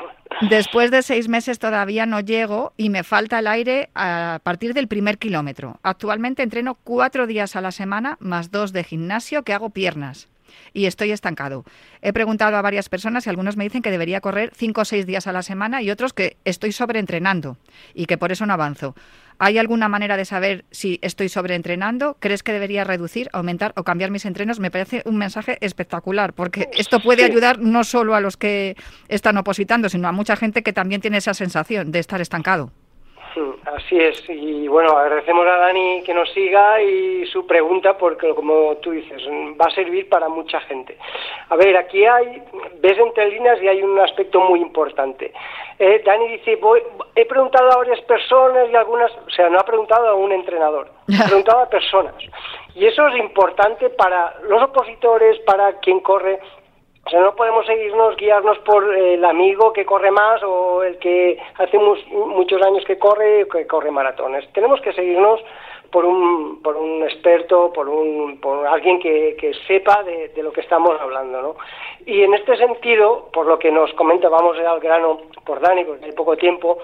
Después 0.48 0.90
de 0.90 1.02
seis 1.02 1.28
meses 1.28 1.58
todavía 1.58 2.06
no 2.06 2.20
llego 2.20 2.72
y 2.76 2.88
me 2.88 3.02
falta 3.02 3.40
el 3.40 3.46
aire 3.46 3.90
a 3.94 4.40
partir 4.42 4.74
del 4.74 4.88
primer 4.88 5.18
kilómetro. 5.18 5.78
Actualmente 5.82 6.42
entreno 6.42 6.76
cuatro 6.82 7.26
días 7.26 7.56
a 7.56 7.60
la 7.60 7.72
semana 7.72 8.16
más 8.20 8.50
dos 8.50 8.72
de 8.72 8.84
gimnasio 8.84 9.42
que 9.42 9.52
hago 9.52 9.70
piernas. 9.70 10.28
Y 10.72 10.86
estoy 10.86 11.12
estancado. 11.12 11.64
He 12.02 12.12
preguntado 12.12 12.56
a 12.56 12.62
varias 12.62 12.88
personas 12.88 13.26
y 13.26 13.30
algunos 13.30 13.56
me 13.56 13.64
dicen 13.64 13.82
que 13.82 13.90
debería 13.90 14.20
correr 14.20 14.52
cinco 14.54 14.82
o 14.82 14.84
seis 14.84 15.06
días 15.06 15.26
a 15.26 15.32
la 15.32 15.42
semana 15.42 15.82
y 15.82 15.90
otros 15.90 16.12
que 16.12 16.36
estoy 16.44 16.72
sobreentrenando 16.72 17.56
y 17.94 18.06
que 18.06 18.18
por 18.18 18.32
eso 18.32 18.46
no 18.46 18.52
avanzo. 18.52 18.94
¿Hay 19.42 19.56
alguna 19.56 19.88
manera 19.88 20.18
de 20.18 20.26
saber 20.26 20.66
si 20.70 20.98
estoy 21.00 21.30
sobreentrenando? 21.30 22.18
¿Crees 22.20 22.42
que 22.42 22.52
debería 22.52 22.84
reducir, 22.84 23.30
aumentar 23.32 23.72
o 23.74 23.84
cambiar 23.84 24.10
mis 24.10 24.26
entrenos? 24.26 24.60
Me 24.60 24.70
parece 24.70 25.02
un 25.06 25.16
mensaje 25.16 25.56
espectacular, 25.62 26.34
porque 26.34 26.68
esto 26.76 27.00
puede 27.00 27.24
ayudar 27.24 27.58
no 27.58 27.82
solo 27.84 28.14
a 28.14 28.20
los 28.20 28.36
que 28.36 28.76
están 29.08 29.38
opositando, 29.38 29.88
sino 29.88 30.08
a 30.08 30.12
mucha 30.12 30.36
gente 30.36 30.62
que 30.62 30.74
también 30.74 31.00
tiene 31.00 31.16
esa 31.16 31.32
sensación 31.32 31.90
de 31.90 32.00
estar 32.00 32.20
estancado. 32.20 32.70
Así 33.66 33.98
es, 33.98 34.24
y 34.28 34.66
bueno, 34.66 34.90
agradecemos 34.96 35.46
a 35.46 35.56
Dani 35.56 36.02
que 36.02 36.12
nos 36.12 36.30
siga 36.32 36.82
y 36.82 37.24
su 37.26 37.46
pregunta 37.46 37.96
porque 37.96 38.34
como 38.34 38.76
tú 38.78 38.90
dices, 38.90 39.22
va 39.60 39.66
a 39.66 39.74
servir 39.74 40.08
para 40.08 40.28
mucha 40.28 40.60
gente. 40.62 40.96
A 41.48 41.56
ver, 41.56 41.76
aquí 41.76 42.04
hay, 42.04 42.42
ves 42.80 42.98
entre 42.98 43.30
líneas 43.30 43.62
y 43.62 43.68
hay 43.68 43.82
un 43.82 43.98
aspecto 44.00 44.40
muy 44.40 44.60
importante. 44.60 45.32
Eh, 45.78 46.02
Dani 46.04 46.28
dice, 46.28 46.56
voy, 46.56 46.82
he 47.14 47.24
preguntado 47.24 47.70
a 47.70 47.76
varias 47.76 48.00
personas 48.02 48.68
y 48.70 48.76
algunas, 48.76 49.12
o 49.12 49.30
sea, 49.30 49.48
no 49.48 49.58
ha 49.58 49.64
preguntado 49.64 50.08
a 50.08 50.14
un 50.14 50.32
entrenador, 50.32 50.88
ha 51.20 51.24
preguntado 51.26 51.60
a 51.60 51.68
personas. 51.68 52.14
Y 52.74 52.86
eso 52.86 53.06
es 53.08 53.16
importante 53.16 53.90
para 53.90 54.34
los 54.48 54.62
opositores, 54.62 55.38
para 55.40 55.78
quien 55.80 56.00
corre, 56.00 56.40
o 57.10 57.12
sea, 57.12 57.22
no 57.22 57.34
podemos 57.34 57.66
seguirnos, 57.66 58.14
guiarnos 58.14 58.56
por 58.60 58.94
el 58.94 59.24
amigo 59.24 59.72
que 59.72 59.84
corre 59.84 60.12
más 60.12 60.40
o 60.44 60.84
el 60.84 60.96
que 60.98 61.36
hace 61.58 61.76
muchos 61.76 62.62
años 62.62 62.84
que 62.84 63.00
corre, 63.00 63.48
que 63.50 63.66
corre 63.66 63.90
maratones. 63.90 64.48
Tenemos 64.52 64.80
que 64.80 64.92
seguirnos 64.92 65.40
por 65.90 66.04
un, 66.04 66.62
por 66.62 66.76
un 66.76 67.02
experto, 67.02 67.72
por, 67.72 67.88
un, 67.88 68.38
por 68.40 68.64
alguien 68.64 69.00
que, 69.00 69.52
sepa 69.66 70.04
de, 70.04 70.28
de, 70.28 70.40
lo 70.44 70.52
que 70.52 70.60
estamos 70.60 71.00
hablando. 71.00 71.42
¿no? 71.42 71.56
Y 72.06 72.22
en 72.22 72.32
este 72.32 72.56
sentido, 72.56 73.28
por 73.32 73.44
lo 73.44 73.58
que 73.58 73.72
nos 73.72 73.92
comenta, 73.94 74.28
vamos 74.28 74.56
al 74.56 74.78
grano 74.78 75.22
por 75.44 75.58
Dani, 75.58 75.84
porque 75.84 76.04
hay 76.04 76.12
poco 76.12 76.36
tiempo, 76.36 76.78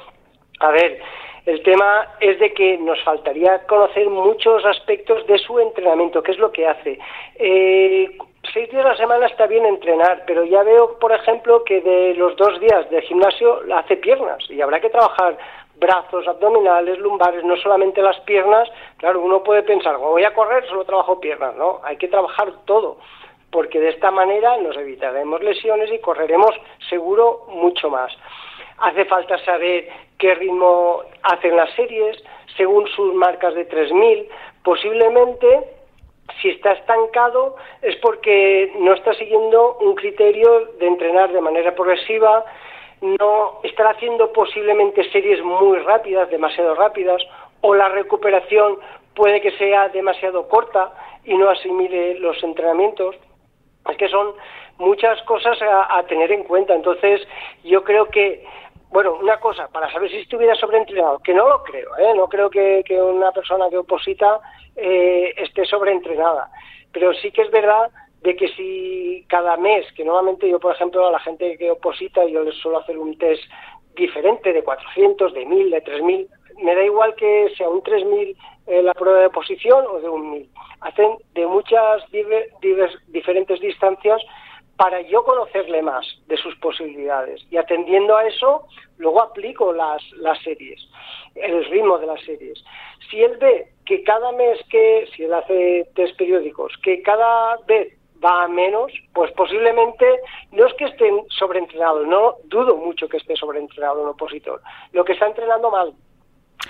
a 0.58 0.72
ver, 0.72 1.00
el 1.44 1.62
tema 1.62 2.14
es 2.18 2.40
de 2.40 2.52
que 2.52 2.78
nos 2.78 3.00
faltaría 3.04 3.64
conocer 3.68 4.10
muchos 4.10 4.64
aspectos 4.64 5.24
de 5.28 5.38
su 5.38 5.60
entrenamiento, 5.60 6.20
qué 6.20 6.32
es 6.32 6.38
lo 6.38 6.50
que 6.50 6.66
hace. 6.66 6.98
Eh, 7.36 8.10
seis 8.52 8.70
días 8.70 8.84
a 8.84 8.90
la 8.90 8.96
semana 8.96 9.26
está 9.26 9.46
bien 9.46 9.66
entrenar, 9.66 10.24
pero 10.26 10.44
ya 10.44 10.62
veo, 10.62 10.98
por 10.98 11.12
ejemplo, 11.12 11.64
que 11.64 11.80
de 11.80 12.14
los 12.14 12.36
dos 12.36 12.60
días 12.60 12.88
de 12.90 13.02
gimnasio 13.02 13.60
hace 13.74 13.96
piernas 13.96 14.38
y 14.50 14.60
habrá 14.60 14.80
que 14.80 14.90
trabajar 14.90 15.36
brazos, 15.76 16.26
abdominales, 16.26 16.98
lumbares, 16.98 17.44
no 17.44 17.56
solamente 17.56 18.02
las 18.02 18.18
piernas. 18.20 18.68
Claro, 18.98 19.20
uno 19.20 19.42
puede 19.42 19.62
pensar, 19.62 19.96
voy 19.98 20.24
a 20.24 20.34
correr, 20.34 20.66
solo 20.66 20.84
trabajo 20.84 21.20
piernas, 21.20 21.54
¿no? 21.56 21.80
Hay 21.84 21.96
que 21.96 22.08
trabajar 22.08 22.52
todo, 22.64 22.98
porque 23.50 23.80
de 23.80 23.90
esta 23.90 24.10
manera 24.10 24.56
nos 24.58 24.76
evitaremos 24.76 25.42
lesiones 25.42 25.92
y 25.92 25.98
correremos 25.98 26.54
seguro 26.88 27.44
mucho 27.48 27.90
más. 27.90 28.12
Hace 28.78 29.04
falta 29.06 29.38
saber 29.44 29.88
qué 30.18 30.34
ritmo 30.34 31.02
hacen 31.22 31.56
las 31.56 31.72
series, 31.74 32.22
según 32.56 32.86
sus 32.88 33.14
marcas 33.14 33.54
de 33.54 33.64
3000, 33.64 34.28
posiblemente 34.62 35.75
si 36.40 36.50
está 36.50 36.72
estancado 36.72 37.56
es 37.82 37.96
porque 37.96 38.72
no 38.78 38.92
está 38.92 39.14
siguiendo 39.14 39.78
un 39.80 39.94
criterio 39.94 40.66
de 40.78 40.86
entrenar 40.86 41.32
de 41.32 41.40
manera 41.40 41.74
progresiva, 41.74 42.44
no 43.00 43.60
estará 43.62 43.90
haciendo 43.90 44.32
posiblemente 44.32 45.08
series 45.10 45.42
muy 45.42 45.78
rápidas, 45.78 46.30
demasiado 46.30 46.74
rápidas, 46.74 47.22
o 47.60 47.74
la 47.74 47.88
recuperación 47.88 48.78
puede 49.14 49.40
que 49.40 49.52
sea 49.52 49.88
demasiado 49.88 50.48
corta 50.48 50.92
y 51.24 51.36
no 51.36 51.48
asimile 51.48 52.18
los 52.18 52.42
entrenamientos. 52.42 53.16
Es 53.88 53.96
que 53.96 54.08
son 54.08 54.34
muchas 54.78 55.20
cosas 55.22 55.58
a, 55.62 56.02
tener 56.04 56.32
en 56.32 56.44
cuenta. 56.44 56.74
Entonces, 56.74 57.26
yo 57.64 57.82
creo 57.84 58.06
que 58.06 58.44
bueno, 58.90 59.14
una 59.14 59.38
cosa, 59.38 59.68
para 59.68 59.90
saber 59.92 60.10
si 60.10 60.18
estuviera 60.18 60.54
sobreentrenado, 60.54 61.18
que 61.18 61.34
no 61.34 61.48
lo 61.48 61.62
creo, 61.62 61.96
¿eh? 61.98 62.14
no 62.14 62.28
creo 62.28 62.48
que, 62.48 62.82
una 63.00 63.32
persona 63.32 63.68
que 63.68 63.78
oposita 63.78 64.40
eh, 64.74 65.34
esté 65.36 65.64
sobreentrenada. 65.66 66.50
Pero 66.92 67.12
sí 67.14 67.30
que 67.30 67.42
es 67.42 67.50
verdad 67.50 67.90
de 68.22 68.36
que 68.36 68.48
si 68.48 69.24
cada 69.28 69.56
mes, 69.56 69.86
que 69.92 70.04
normalmente 70.04 70.48
yo, 70.48 70.58
por 70.58 70.74
ejemplo, 70.74 71.06
a 71.06 71.12
la 71.12 71.20
gente 71.20 71.58
que 71.58 71.70
oposita, 71.70 72.24
yo 72.26 72.42
les 72.42 72.54
suelo 72.56 72.78
hacer 72.78 72.96
un 72.98 73.18
test 73.18 73.42
diferente 73.94 74.52
de 74.52 74.62
400, 74.62 75.32
de 75.34 75.44
1000, 75.44 75.70
de 75.70 75.80
3000, 75.80 76.28
me 76.62 76.74
da 76.74 76.82
igual 76.82 77.14
que 77.16 77.52
sea 77.56 77.68
un 77.68 77.82
3000 77.82 78.36
eh, 78.66 78.82
la 78.82 78.94
prueba 78.94 79.20
de 79.20 79.26
oposición 79.26 79.84
o 79.86 80.00
de 80.00 80.08
un 80.08 80.30
1000. 80.30 80.50
Hacen 80.80 81.16
de 81.34 81.46
muchas 81.46 82.02
diferentes 83.08 83.60
distancias 83.60 84.22
para 84.76 85.00
yo 85.02 85.24
conocerle 85.24 85.82
más 85.82 86.06
de 86.26 86.36
sus 86.36 86.54
posibilidades 86.56 87.40
y 87.50 87.56
atendiendo 87.56 88.16
a 88.16 88.26
eso 88.26 88.66
luego 88.98 89.22
aplico 89.22 89.72
las, 89.72 90.02
las 90.12 90.40
series, 90.42 90.80
el 91.34 91.64
ritmo 91.66 91.98
de 91.98 92.06
las 92.06 92.20
series. 92.22 92.62
Si 93.10 93.22
él 93.22 93.36
ve 93.38 93.72
que 93.84 94.02
cada 94.02 94.32
mes 94.32 94.58
que, 94.70 95.08
si 95.14 95.24
él 95.24 95.34
hace 95.34 95.88
test 95.94 96.16
periódicos, 96.16 96.72
que 96.82 97.02
cada 97.02 97.56
vez 97.66 97.96
va 98.24 98.44
a 98.44 98.48
menos, 98.48 98.92
pues 99.12 99.30
posiblemente 99.32 100.06
no 100.52 100.66
es 100.66 100.74
que 100.74 100.86
esté 100.86 101.10
sobreentrenado, 101.28 102.04
no 102.04 102.36
dudo 102.44 102.76
mucho 102.76 103.08
que 103.08 103.18
esté 103.18 103.36
sobreentrenado 103.36 104.02
un 104.02 104.08
opositor, 104.08 104.60
lo 104.92 105.04
que 105.04 105.12
está 105.12 105.26
entrenando 105.26 105.70
mal, 105.70 105.92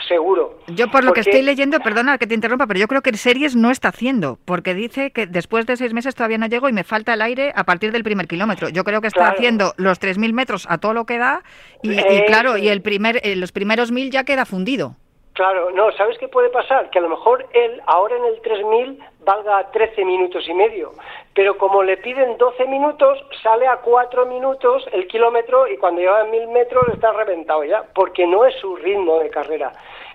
Seguro. 0.08 0.58
Yo 0.68 0.90
por 0.90 1.04
lo 1.04 1.12
que 1.12 1.20
estoy 1.20 1.42
leyendo, 1.42 1.80
perdona 1.80 2.18
que 2.18 2.26
te 2.26 2.34
interrumpa, 2.34 2.66
pero 2.66 2.78
yo 2.78 2.86
creo 2.86 3.02
que 3.02 3.16
series 3.16 3.56
no 3.56 3.70
está 3.70 3.88
haciendo, 3.88 4.38
porque 4.44 4.74
dice 4.74 5.10
que 5.10 5.26
después 5.26 5.66
de 5.66 5.76
seis 5.76 5.92
meses 5.94 6.14
todavía 6.14 6.38
no 6.38 6.46
llego 6.46 6.68
y 6.68 6.72
me 6.72 6.84
falta 6.84 7.14
el 7.14 7.22
aire 7.22 7.52
a 7.54 7.64
partir 7.64 7.92
del 7.92 8.04
primer 8.04 8.28
kilómetro. 8.28 8.68
Yo 8.68 8.84
creo 8.84 9.00
que 9.00 9.08
está 9.08 9.28
haciendo 9.28 9.72
los 9.76 10.00
3.000 10.00 10.32
metros 10.32 10.66
a 10.68 10.78
todo 10.78 10.92
lo 10.92 11.06
que 11.06 11.18
da 11.18 11.42
y, 11.82 11.96
claro, 12.26 12.56
y 12.56 12.68
el 12.68 12.82
primer, 12.82 13.20
eh, 13.22 13.36
los 13.36 13.52
primeros 13.52 13.90
mil 13.90 14.10
ya 14.10 14.24
queda 14.24 14.44
fundido. 14.44 14.96
Claro, 15.32 15.70
no, 15.70 15.92
¿sabes 15.92 16.16
qué 16.18 16.28
puede 16.28 16.48
pasar? 16.48 16.88
Que 16.90 16.98
a 16.98 17.02
lo 17.02 17.10
mejor 17.10 17.46
él 17.52 17.82
ahora 17.86 18.16
en 18.16 18.24
el 18.24 18.40
3000 18.40 18.98
valga 19.26 19.70
13 19.72 20.04
minutos 20.04 20.48
y 20.48 20.54
medio, 20.54 20.92
pero 21.34 21.58
como 21.58 21.82
le 21.82 21.96
piden 21.96 22.38
12 22.38 22.66
minutos, 22.66 23.18
sale 23.42 23.66
a 23.66 23.78
4 23.78 24.24
minutos 24.24 24.86
el 24.92 25.08
kilómetro 25.08 25.66
y 25.66 25.76
cuando 25.76 26.00
lleva 26.00 26.24
1000 26.24 26.48
metros 26.48 26.84
está 26.94 27.12
reventado 27.12 27.64
ya, 27.64 27.82
porque 27.92 28.24
no 28.26 28.46
es 28.46 28.54
su 28.60 28.76
ritmo 28.76 29.18
de 29.18 29.28
carrera. 29.28 29.72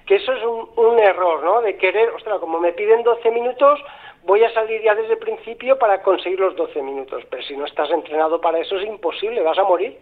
Que 0.07 0.15
eso 0.15 0.31
es 0.31 0.43
un, 0.43 0.69
un 0.77 0.97
error, 0.97 1.43
¿no? 1.43 1.61
De 1.61 1.77
querer, 1.77 2.09
ostras, 2.11 2.39
como 2.39 2.59
me 2.59 2.71
piden 2.71 3.03
12 3.03 3.29
minutos, 3.31 3.79
voy 4.23 4.43
a 4.45 4.53
salir 4.53 4.81
ya 4.81 4.95
desde 4.95 5.13
el 5.13 5.19
principio 5.19 5.77
para 5.77 6.01
conseguir 6.01 6.39
los 6.39 6.55
12 6.55 6.81
minutos, 6.81 7.23
pero 7.29 7.43
si 7.43 7.55
no 7.55 7.65
estás 7.65 7.91
entrenado 7.91 8.39
para 8.39 8.59
eso 8.59 8.77
es 8.77 8.87
imposible, 8.87 9.43
vas 9.43 9.57
a 9.57 9.63
morir. 9.63 9.99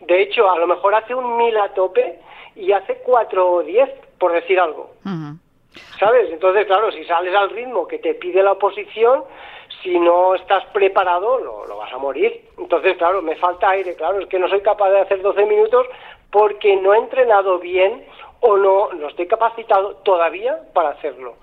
De 0.00 0.22
hecho, 0.22 0.48
a 0.48 0.58
lo 0.58 0.68
mejor 0.68 0.94
hace 0.94 1.14
un 1.14 1.36
1000 1.36 1.56
a 1.58 1.74
tope 1.74 2.20
y 2.54 2.70
hace 2.70 2.98
4 3.04 3.50
o 3.50 3.62
10 3.62 3.90
por 4.18 4.32
decir 4.32 4.60
algo. 4.60 4.90
¿Sabes? 5.98 6.30
Entonces, 6.30 6.66
claro, 6.66 6.92
si 6.92 7.04
sales 7.04 7.34
al 7.34 7.50
ritmo 7.50 7.86
que 7.88 7.98
te 7.98 8.14
pide 8.14 8.42
la 8.42 8.52
oposición, 8.52 9.24
si 9.82 9.98
no 9.98 10.34
estás 10.34 10.64
preparado, 10.66 11.38
lo, 11.38 11.66
lo, 11.66 11.76
vas 11.78 11.92
a 11.92 11.98
morir. 11.98 12.44
Entonces, 12.58 12.96
claro, 12.96 13.22
me 13.22 13.36
falta 13.36 13.70
aire, 13.70 13.94
claro, 13.94 14.20
es 14.20 14.26
que 14.26 14.38
no 14.38 14.48
soy 14.48 14.60
capaz 14.60 14.90
de 14.90 15.00
hacer 15.00 15.22
12 15.22 15.46
minutos 15.46 15.86
porque 16.30 16.76
no 16.76 16.92
he 16.92 16.98
entrenado 16.98 17.58
bien 17.58 18.04
o 18.40 18.56
no, 18.56 18.92
no 18.92 19.08
estoy 19.08 19.26
capacitado 19.26 19.96
todavía 19.96 20.58
para 20.74 20.90
hacerlo. 20.90 21.34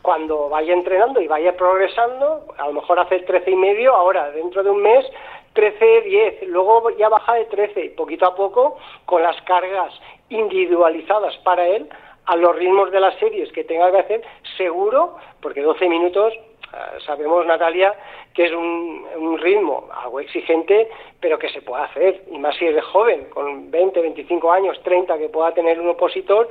Cuando 0.00 0.48
vaya 0.48 0.72
entrenando 0.72 1.20
y 1.20 1.28
vaya 1.28 1.56
progresando, 1.56 2.46
a 2.56 2.66
lo 2.66 2.72
mejor 2.72 2.98
hace 2.98 3.20
13 3.20 3.50
y 3.50 3.56
medio, 3.56 3.94
ahora 3.94 4.30
dentro 4.30 4.62
de 4.62 4.70
un 4.70 4.82
mes 4.82 5.04
13, 5.52 6.00
10, 6.02 6.42
luego 6.48 6.90
ya 6.90 7.08
baja 7.08 7.34
de 7.34 7.44
13 7.44 7.84
y 7.84 7.88
poquito 7.90 8.26
a 8.26 8.34
poco 8.34 8.78
con 9.04 9.22
las 9.22 9.40
cargas 9.42 9.92
individualizadas 10.30 11.36
para 11.38 11.66
él 11.66 11.88
a 12.26 12.36
los 12.36 12.54
ritmos 12.56 12.90
de 12.90 13.00
las 13.00 13.18
series 13.18 13.50
que 13.52 13.64
tenga 13.64 13.90
que 13.90 13.98
hacer, 13.98 14.22
seguro, 14.56 15.16
porque 15.40 15.62
12 15.62 15.88
minutos, 15.88 16.32
eh, 16.34 17.00
sabemos 17.04 17.44
Natalia, 17.46 17.94
que 18.34 18.44
es 18.44 18.52
un, 18.52 19.38
ritmo 19.38 19.88
algo 19.92 20.20
exigente, 20.20 20.88
pero 21.20 21.38
que 21.38 21.48
se 21.48 21.62
puede 21.62 21.82
hacer, 21.82 22.22
y 22.30 22.38
más 22.38 22.54
si 22.56 22.66
es 22.66 22.74
de 22.74 22.80
joven, 22.80 23.24
con 23.30 23.70
20, 23.70 24.00
25 24.00 24.52
años, 24.52 24.80
30 24.84 25.18
que 25.18 25.28
pueda 25.28 25.52
tener 25.52 25.80
un 25.80 25.88
opositor, 25.88 26.48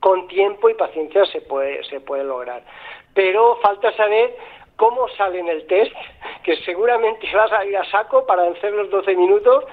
con 0.00 0.26
tiempo 0.28 0.70
y 0.70 0.74
paciencia 0.74 1.26
se 1.26 1.42
puede, 1.42 1.84
se 1.84 2.00
puede 2.00 2.24
lograr. 2.24 2.62
Pero 3.14 3.56
falta 3.56 3.92
saber 3.92 4.34
cómo 4.76 5.08
sale 5.08 5.40
en 5.40 5.48
el 5.48 5.66
test, 5.66 5.92
que 6.44 6.56
seguramente 6.64 7.28
vas 7.34 7.52
a 7.52 7.64
ir 7.66 7.76
a 7.76 7.84
saco 7.90 8.24
para 8.24 8.44
hacer 8.44 8.72
los 8.72 8.88
12 8.90 9.14
minutos 9.16 9.64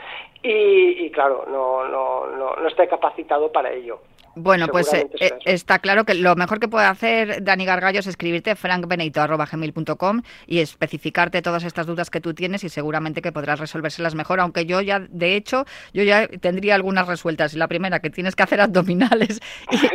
y, 0.47 1.09
claro, 1.09 1.45
no, 1.47 1.85
no, 1.85 2.27
no, 2.27 2.55
no 2.55 2.67
está 2.67 2.85
capacitado 2.85 3.51
para 3.51 3.71
ello. 3.71 3.99
Bueno, 4.35 4.67
pues 4.67 4.91
eh, 4.93 5.09
eh, 5.19 5.31
está 5.45 5.79
claro 5.79 6.03
que 6.03 6.13
lo 6.13 6.35
mejor 6.35 6.59
que 6.59 6.67
puede 6.67 6.85
hacer 6.85 7.43
Dani 7.43 7.65
Gargallo 7.65 7.99
es 7.99 8.07
escribirte 8.07 8.55
frankbenito.com 8.55 10.21
y 10.45 10.59
especificarte 10.59 11.41
todas 11.41 11.63
estas 11.63 11.87
dudas 11.87 12.09
que 12.09 12.19
tú 12.19 12.33
tienes 12.33 12.63
y 12.63 12.69
seguramente 12.69 13.21
que 13.21 13.31
podrás 13.31 13.59
resolvérselas 13.59 14.13
mejor, 14.13 14.41
aunque 14.41 14.65
yo 14.65 14.81
ya, 14.81 14.99
de 14.99 15.35
hecho, 15.35 15.65
yo 15.93 16.03
ya 16.03 16.27
tendría 16.27 16.75
algunas 16.75 17.07
resueltas. 17.07 17.53
La 17.53 17.67
primera, 17.67 17.99
que 17.99 18.09
tienes 18.09 18.35
que 18.35 18.43
hacer 18.43 18.61
abdominales 18.61 19.39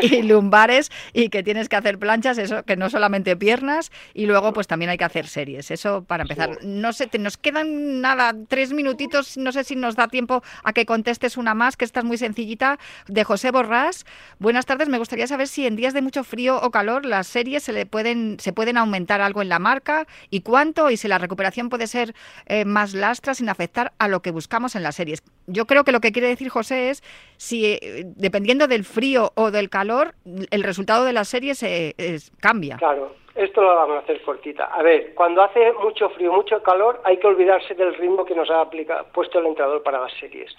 y, 0.01 0.23
lumbares 0.23 0.91
y 1.13 1.29
que 1.29 1.43
tienes 1.43 1.69
que 1.69 1.77
hacer 1.77 1.99
planchas, 1.99 2.39
eso 2.39 2.63
que 2.63 2.77
no 2.77 2.89
solamente 2.89 3.37
piernas, 3.37 3.93
y 4.15 4.27
luego 4.27 4.53
pues 4.53 4.67
también 4.67 4.91
hay 4.91 4.99
que 4.99 5.05
hacer 5.05 5.27
series. 5.27 5.71
Eso 5.71 6.05
para 6.05 6.23
empezar. 6.23 6.59
No 6.65 6.93
sé, 6.93 7.07
te, 7.07 7.19
nos 7.19 7.37
quedan 7.37 8.01
nada, 8.01 8.35
tres 8.49 8.73
minutitos, 8.73 9.37
no 9.37 9.53
sé 9.53 9.65
si 9.65 9.77
nos 9.77 9.97
da 9.97 10.09
tiempo 10.09 10.43
a 10.65 10.73
que 10.73 10.87
contestes 10.87 11.37
una 11.37 11.55
más, 11.55 11.77
que 11.77 11.85
esta 11.85 12.01
es 12.01 12.07
muy 12.07 12.17
sencillita, 12.17 12.79
de 13.07 13.25
José 13.25 13.51
Borrás. 13.51 14.07
Buenas 14.39 14.67
tardes, 14.67 14.89
me 14.89 14.99
gustaría 14.99 15.27
saber 15.27 15.49
si 15.49 15.67
en 15.67 15.77
días 15.77 15.95
de 15.95 16.03
mucho 16.03 16.25
frío 16.25 16.61
o 16.61 16.71
calor 16.71 17.05
las 17.05 17.27
series 17.27 17.63
se 17.63 17.73
le 17.73 17.87
pueden 17.87 18.39
se 18.41 18.53
pueden 18.53 18.77
aumentar 18.77 19.21
algo 19.21 19.43
en 19.43 19.49
la 19.49 19.59
marca 19.59 20.07
y 20.31 20.41
cuánto 20.41 20.91
y 20.91 20.97
si 20.97 21.09
la 21.09 21.19
recuperación 21.19 21.69
puede 21.69 21.87
ser 21.87 22.15
eh, 22.47 22.65
más 22.65 22.95
lastra 22.95 23.35
sin 23.35 23.49
afectar 23.49 23.93
a 23.99 24.09
lo 24.09 24.23
que 24.23 24.31
buscamos 24.31 24.77
en 24.77 24.83
las 24.83 24.97
series. 24.97 25.23
Yo 25.47 25.67
creo 25.67 25.85
que 25.85 25.93
lo 25.93 26.01
que 26.01 26.13
quiere 26.13 26.29
decir 26.29 26.49
José 26.49 26.91
es 26.91 27.03
si 27.37 27.67
eh, 27.67 28.05
dependiendo 28.05 28.67
del 28.67 28.85
frío 28.85 29.33
o 29.35 29.51
del 29.51 29.69
calor 29.69 30.15
el 30.25 30.63
resultado 30.63 31.05
de 31.05 31.13
las 31.13 31.29
series 31.29 31.59
se 31.59 31.95
cambia. 32.41 32.77
Claro. 32.77 33.15
Esto 33.35 33.63
lo 33.63 33.77
vamos 33.77 33.97
a 33.97 34.01
hacer 34.01 34.21
cortita. 34.23 34.65
A 34.65 34.83
ver, 34.83 35.15
cuando 35.15 35.43
hace 35.43 35.73
mucho 35.75 36.09
frío, 36.11 36.33
mucho 36.33 36.63
calor, 36.63 37.01
hay 37.05 37.17
que 37.19 37.29
olvidarse 37.29 37.75
del 37.75 37.95
ritmo 37.95 38.25
que 38.25 38.35
nos 38.35 38.51
ha 38.51 38.69
puesto 39.13 39.39
el 39.39 39.47
entrenador 39.47 39.83
para 39.83 40.01
las 40.01 40.13
series 40.15 40.55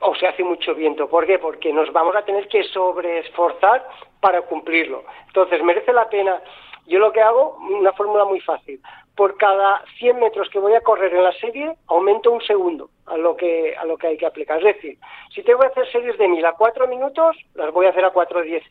o 0.00 0.14
se 0.14 0.26
hace 0.26 0.44
mucho 0.44 0.74
viento. 0.74 1.08
¿Por 1.08 1.26
qué? 1.26 1.38
Porque 1.38 1.72
nos 1.72 1.90
vamos 1.92 2.14
a 2.16 2.22
tener 2.22 2.48
que 2.48 2.64
sobreesforzar 2.64 3.88
para 4.20 4.42
cumplirlo. 4.42 5.04
Entonces, 5.28 5.62
merece 5.62 5.92
la 5.92 6.08
pena. 6.08 6.42
Yo 6.86 6.98
lo 6.98 7.12
que 7.12 7.20
hago, 7.20 7.56
una 7.70 7.92
fórmula 7.92 8.24
muy 8.24 8.40
fácil. 8.40 8.80
Por 9.16 9.36
cada 9.36 9.82
100 9.98 10.18
metros 10.18 10.48
que 10.50 10.58
voy 10.58 10.74
a 10.74 10.80
correr 10.80 11.14
en 11.14 11.22
la 11.22 11.32
serie, 11.34 11.72
aumento 11.86 12.32
un 12.32 12.42
segundo 12.42 12.90
a 13.06 13.16
lo 13.16 13.36
que, 13.36 13.74
a 13.76 13.84
lo 13.84 13.96
que 13.96 14.08
hay 14.08 14.16
que 14.16 14.26
aplicar. 14.26 14.58
Es 14.58 14.76
decir, 14.76 14.98
si 15.32 15.42
tengo 15.42 15.60
que 15.60 15.66
hacer 15.66 15.90
series 15.92 16.18
de 16.18 16.28
1000 16.28 16.44
a 16.46 16.52
4 16.52 16.88
minutos, 16.88 17.36
las 17.54 17.72
voy 17.72 17.86
a 17.86 17.90
hacer 17.90 18.04
a 18.04 18.12
4.10 18.12 18.62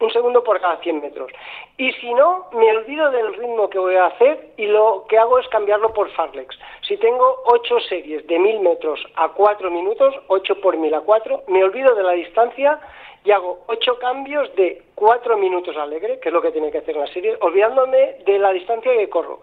un 0.00 0.10
segundo 0.12 0.42
por 0.42 0.60
cada 0.60 0.78
100 0.78 1.00
metros. 1.00 1.30
Y 1.76 1.92
si 1.92 2.12
no, 2.14 2.46
me 2.52 2.70
olvido 2.76 3.10
del 3.10 3.34
ritmo 3.34 3.70
que 3.70 3.78
voy 3.78 3.96
a 3.96 4.06
hacer 4.06 4.52
y 4.56 4.66
lo 4.66 5.04
que 5.08 5.18
hago 5.18 5.38
es 5.38 5.48
cambiarlo 5.48 5.92
por 5.92 6.10
Farlex. 6.10 6.58
Si 6.86 6.96
tengo 6.96 7.42
8 7.46 7.80
series 7.88 8.26
de 8.26 8.38
1000 8.38 8.60
metros 8.60 9.00
a 9.16 9.28
4 9.28 9.70
minutos, 9.70 10.14
8 10.28 10.60
por 10.60 10.76
1000 10.76 10.94
a 10.94 11.00
4, 11.00 11.44
me 11.48 11.62
olvido 11.64 11.94
de 11.94 12.02
la 12.02 12.12
distancia 12.12 12.80
y 13.24 13.30
hago 13.30 13.60
8 13.66 13.98
cambios 13.98 14.54
de 14.56 14.82
4 14.94 15.36
minutos 15.36 15.76
alegre, 15.76 16.18
que 16.20 16.28
es 16.28 16.32
lo 16.32 16.42
que 16.42 16.52
tiene 16.52 16.70
que 16.70 16.78
hacer 16.78 16.96
la 16.96 17.06
serie, 17.08 17.36
olvidándome 17.40 18.16
de 18.24 18.38
la 18.38 18.52
distancia 18.52 18.92
que 18.92 19.08
corro 19.08 19.40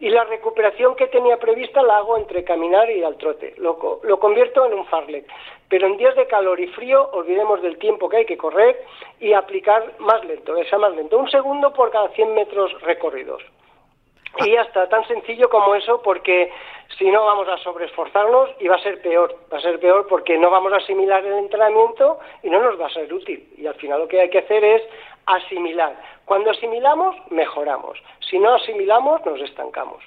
y 0.00 0.08
la 0.08 0.24
recuperación 0.24 0.96
que 0.96 1.08
tenía 1.08 1.36
prevista 1.36 1.82
la 1.82 1.98
hago 1.98 2.16
entre 2.16 2.42
caminar 2.42 2.90
y 2.90 3.04
al 3.04 3.16
trote. 3.16 3.54
Lo, 3.58 4.00
lo 4.02 4.18
convierto 4.18 4.64
en 4.64 4.72
un 4.72 4.86
farlek. 4.86 5.26
Pero 5.68 5.86
en 5.86 5.98
días 5.98 6.16
de 6.16 6.26
calor 6.26 6.58
y 6.58 6.66
frío, 6.68 7.10
olvidemos 7.12 7.60
del 7.62 7.78
tiempo 7.78 8.08
que 8.08 8.16
hay 8.16 8.24
que 8.24 8.38
correr 8.38 8.82
y 9.20 9.34
aplicar 9.34 9.92
más 9.98 10.24
lento, 10.24 10.54
que 10.54 10.64
sea 10.64 10.78
más 10.78 10.96
lento. 10.96 11.18
Un 11.18 11.30
segundo 11.30 11.72
por 11.72 11.90
cada 11.90 12.08
100 12.08 12.34
metros 12.34 12.72
recorridos. 12.80 13.42
Y 14.38 14.52
ya 14.52 14.62
está, 14.62 14.88
tan 14.88 15.06
sencillo 15.06 15.50
como 15.50 15.74
eso, 15.74 16.00
porque 16.02 16.52
si 16.98 17.10
no 17.10 17.24
vamos 17.24 17.48
a 17.48 17.58
sobreesforzarnos 17.58 18.50
y 18.60 18.68
va 18.68 18.76
a 18.76 18.82
ser 18.82 19.00
peor. 19.02 19.36
Va 19.52 19.58
a 19.58 19.60
ser 19.60 19.78
peor 19.80 20.06
porque 20.06 20.38
no 20.38 20.50
vamos 20.50 20.72
a 20.72 20.76
asimilar 20.76 21.24
el 21.24 21.34
entrenamiento 21.34 22.18
y 22.42 22.50
no 22.50 22.62
nos 22.62 22.80
va 22.80 22.86
a 22.86 22.90
ser 22.90 23.12
útil. 23.12 23.48
Y 23.56 23.66
al 23.66 23.74
final 23.74 24.00
lo 24.00 24.08
que 24.08 24.20
hay 24.20 24.30
que 24.30 24.38
hacer 24.38 24.64
es 24.64 24.82
asimilar. 25.26 25.96
Cuando 26.24 26.50
asimilamos, 26.50 27.16
mejoramos. 27.30 27.98
Si 28.20 28.38
no 28.38 28.54
asimilamos, 28.54 29.24
nos 29.26 29.40
estancamos. 29.40 30.02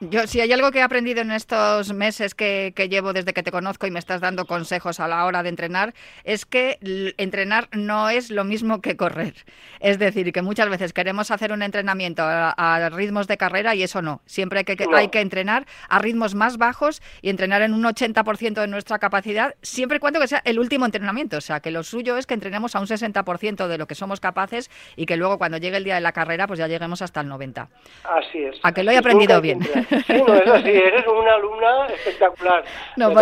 Yo, 0.00 0.26
si 0.26 0.40
hay 0.40 0.52
algo 0.52 0.72
que 0.72 0.80
he 0.80 0.82
aprendido 0.82 1.20
en 1.20 1.30
estos 1.30 1.92
meses 1.92 2.34
que, 2.34 2.72
llevo 2.90 3.12
desde 3.12 3.32
que 3.32 3.42
te 3.42 3.52
conozco 3.52 3.86
y 3.86 3.90
me 3.90 3.98
estás 3.98 4.20
dando 4.20 4.44
consejos 4.44 4.98
a 4.98 5.08
la 5.08 5.24
hora 5.24 5.42
de 5.42 5.48
entrenar, 5.48 5.94
es 6.24 6.44
que 6.44 6.78
entrenar 7.16 7.68
no 7.72 8.10
es 8.10 8.30
lo 8.30 8.44
mismo 8.44 8.80
que 8.80 8.96
correr. 8.96 9.34
Es 9.80 9.98
decir, 9.98 10.32
que 10.32 10.42
muchas 10.42 10.68
veces 10.68 10.92
queremos 10.92 11.30
hacer 11.30 11.52
un 11.52 11.62
entrenamiento 11.62 12.22
a, 12.26 12.90
ritmos 12.90 13.28
de 13.28 13.36
carrera 13.36 13.74
y 13.74 13.82
eso 13.82 14.02
no. 14.02 14.20
Siempre 14.26 14.60
hay 14.60 14.64
que, 14.64 14.86
hay 14.94 15.08
que 15.08 15.20
entrenar 15.20 15.66
a 15.88 15.98
ritmos 16.00 16.34
más 16.34 16.58
bajos 16.58 17.00
y 17.22 17.30
entrenar 17.30 17.62
en 17.62 17.72
un 17.72 17.84
80% 17.84 18.60
de 18.60 18.66
nuestra 18.66 18.98
capacidad, 18.98 19.54
siempre 19.62 19.96
y 19.96 20.00
cuando 20.00 20.20
que 20.20 20.28
sea 20.28 20.42
el 20.44 20.58
último 20.58 20.86
entrenamiento. 20.86 21.38
O 21.38 21.40
sea, 21.40 21.60
que 21.60 21.70
lo 21.70 21.82
suyo 21.82 22.16
es 22.16 22.26
que 22.26 22.34
entrenemos 22.34 22.74
a 22.74 22.80
un 22.80 22.86
60% 22.86 23.68
de 23.68 23.78
lo 23.78 23.86
que 23.86 23.94
somos 23.94 24.20
capaces 24.20 24.70
y 24.96 25.06
que 25.06 25.16
luego 25.16 25.38
cuando 25.38 25.58
llegue 25.58 25.76
el 25.76 25.84
día 25.84 25.94
de 25.94 26.00
la 26.00 26.12
carrera, 26.12 26.46
pues 26.46 26.58
ya 26.58 26.66
lleguemos 26.66 27.00
hasta 27.00 27.20
el 27.20 27.28
90%. 27.28 27.68
Así 28.04 28.38
es. 28.38 28.56
A 28.62 28.72
que 28.72 28.82
lo 28.82 28.90
he 28.90 28.98
aprendido 28.98 29.40
bien. 29.40 29.60
Sí, 29.88 30.22
no 30.26 30.34
es 30.34 30.46
así, 30.46 30.70
eres 30.70 31.06
una 31.06 31.34
alumna 31.34 31.86
espectacular. 31.86 32.64
No, 32.96 33.12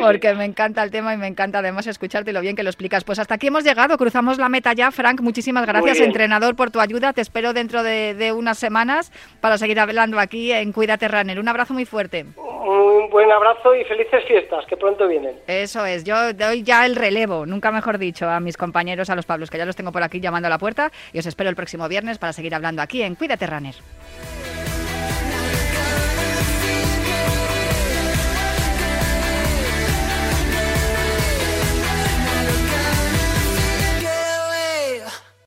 porque 0.00 0.34
me 0.34 0.44
encanta 0.44 0.82
el 0.82 0.90
tema 0.90 1.14
y 1.14 1.16
me 1.16 1.26
encanta 1.26 1.58
además 1.58 1.86
escucharte 1.86 2.32
lo 2.32 2.40
bien 2.40 2.56
que 2.56 2.62
lo 2.62 2.70
explicas. 2.70 3.04
Pues 3.04 3.18
hasta 3.18 3.34
aquí 3.34 3.48
hemos 3.48 3.64
llegado, 3.64 3.96
cruzamos 3.96 4.38
la 4.38 4.48
meta 4.48 4.72
ya. 4.72 4.90
Frank, 4.90 5.20
muchísimas 5.20 5.66
gracias, 5.66 6.00
entrenador, 6.00 6.56
por 6.56 6.70
tu 6.70 6.80
ayuda. 6.80 7.12
Te 7.12 7.20
espero 7.20 7.52
dentro 7.52 7.82
de, 7.82 8.32
unas 8.34 8.58
semanas 8.58 9.12
para 9.40 9.58
seguir 9.58 9.78
hablando 9.80 10.18
aquí 10.18 10.52
en 10.52 10.72
Cuídate 10.72 11.08
Runner. 11.08 11.38
Un 11.38 11.48
abrazo 11.48 11.74
muy 11.74 11.84
fuerte. 11.84 12.24
Un 12.36 13.10
buen 13.10 13.30
abrazo 13.30 13.74
y 13.74 13.84
felices 13.84 14.24
fiestas, 14.26 14.64
que 14.66 14.76
pronto 14.76 15.06
vienen. 15.06 15.36
Eso 15.46 15.84
es, 15.84 16.04
yo 16.04 16.32
doy 16.32 16.62
ya 16.62 16.86
el 16.86 16.96
relevo, 16.96 17.44
nunca 17.44 17.70
mejor 17.70 17.98
dicho, 17.98 18.28
a 18.28 18.40
mis 18.40 18.56
compañeros, 18.56 19.10
a 19.10 19.14
los 19.14 19.26
Pablos, 19.26 19.50
que 19.50 19.58
ya 19.58 19.66
los 19.66 19.76
tengo 19.76 19.92
por 19.92 20.02
aquí 20.02 20.20
llamando 20.20 20.46
a 20.46 20.50
la 20.50 20.58
puerta 20.58 20.90
y 21.12 21.18
os 21.18 21.26
espero 21.26 21.50
el 21.50 21.56
próximo 21.56 21.88
viernes 21.88 22.18
para 22.18 22.32
seguir 22.32 22.54
hablando 22.54 22.82
aquí 22.82 23.02
en 23.02 23.14
Cuídate 23.14 23.46
Runner. 23.46 23.74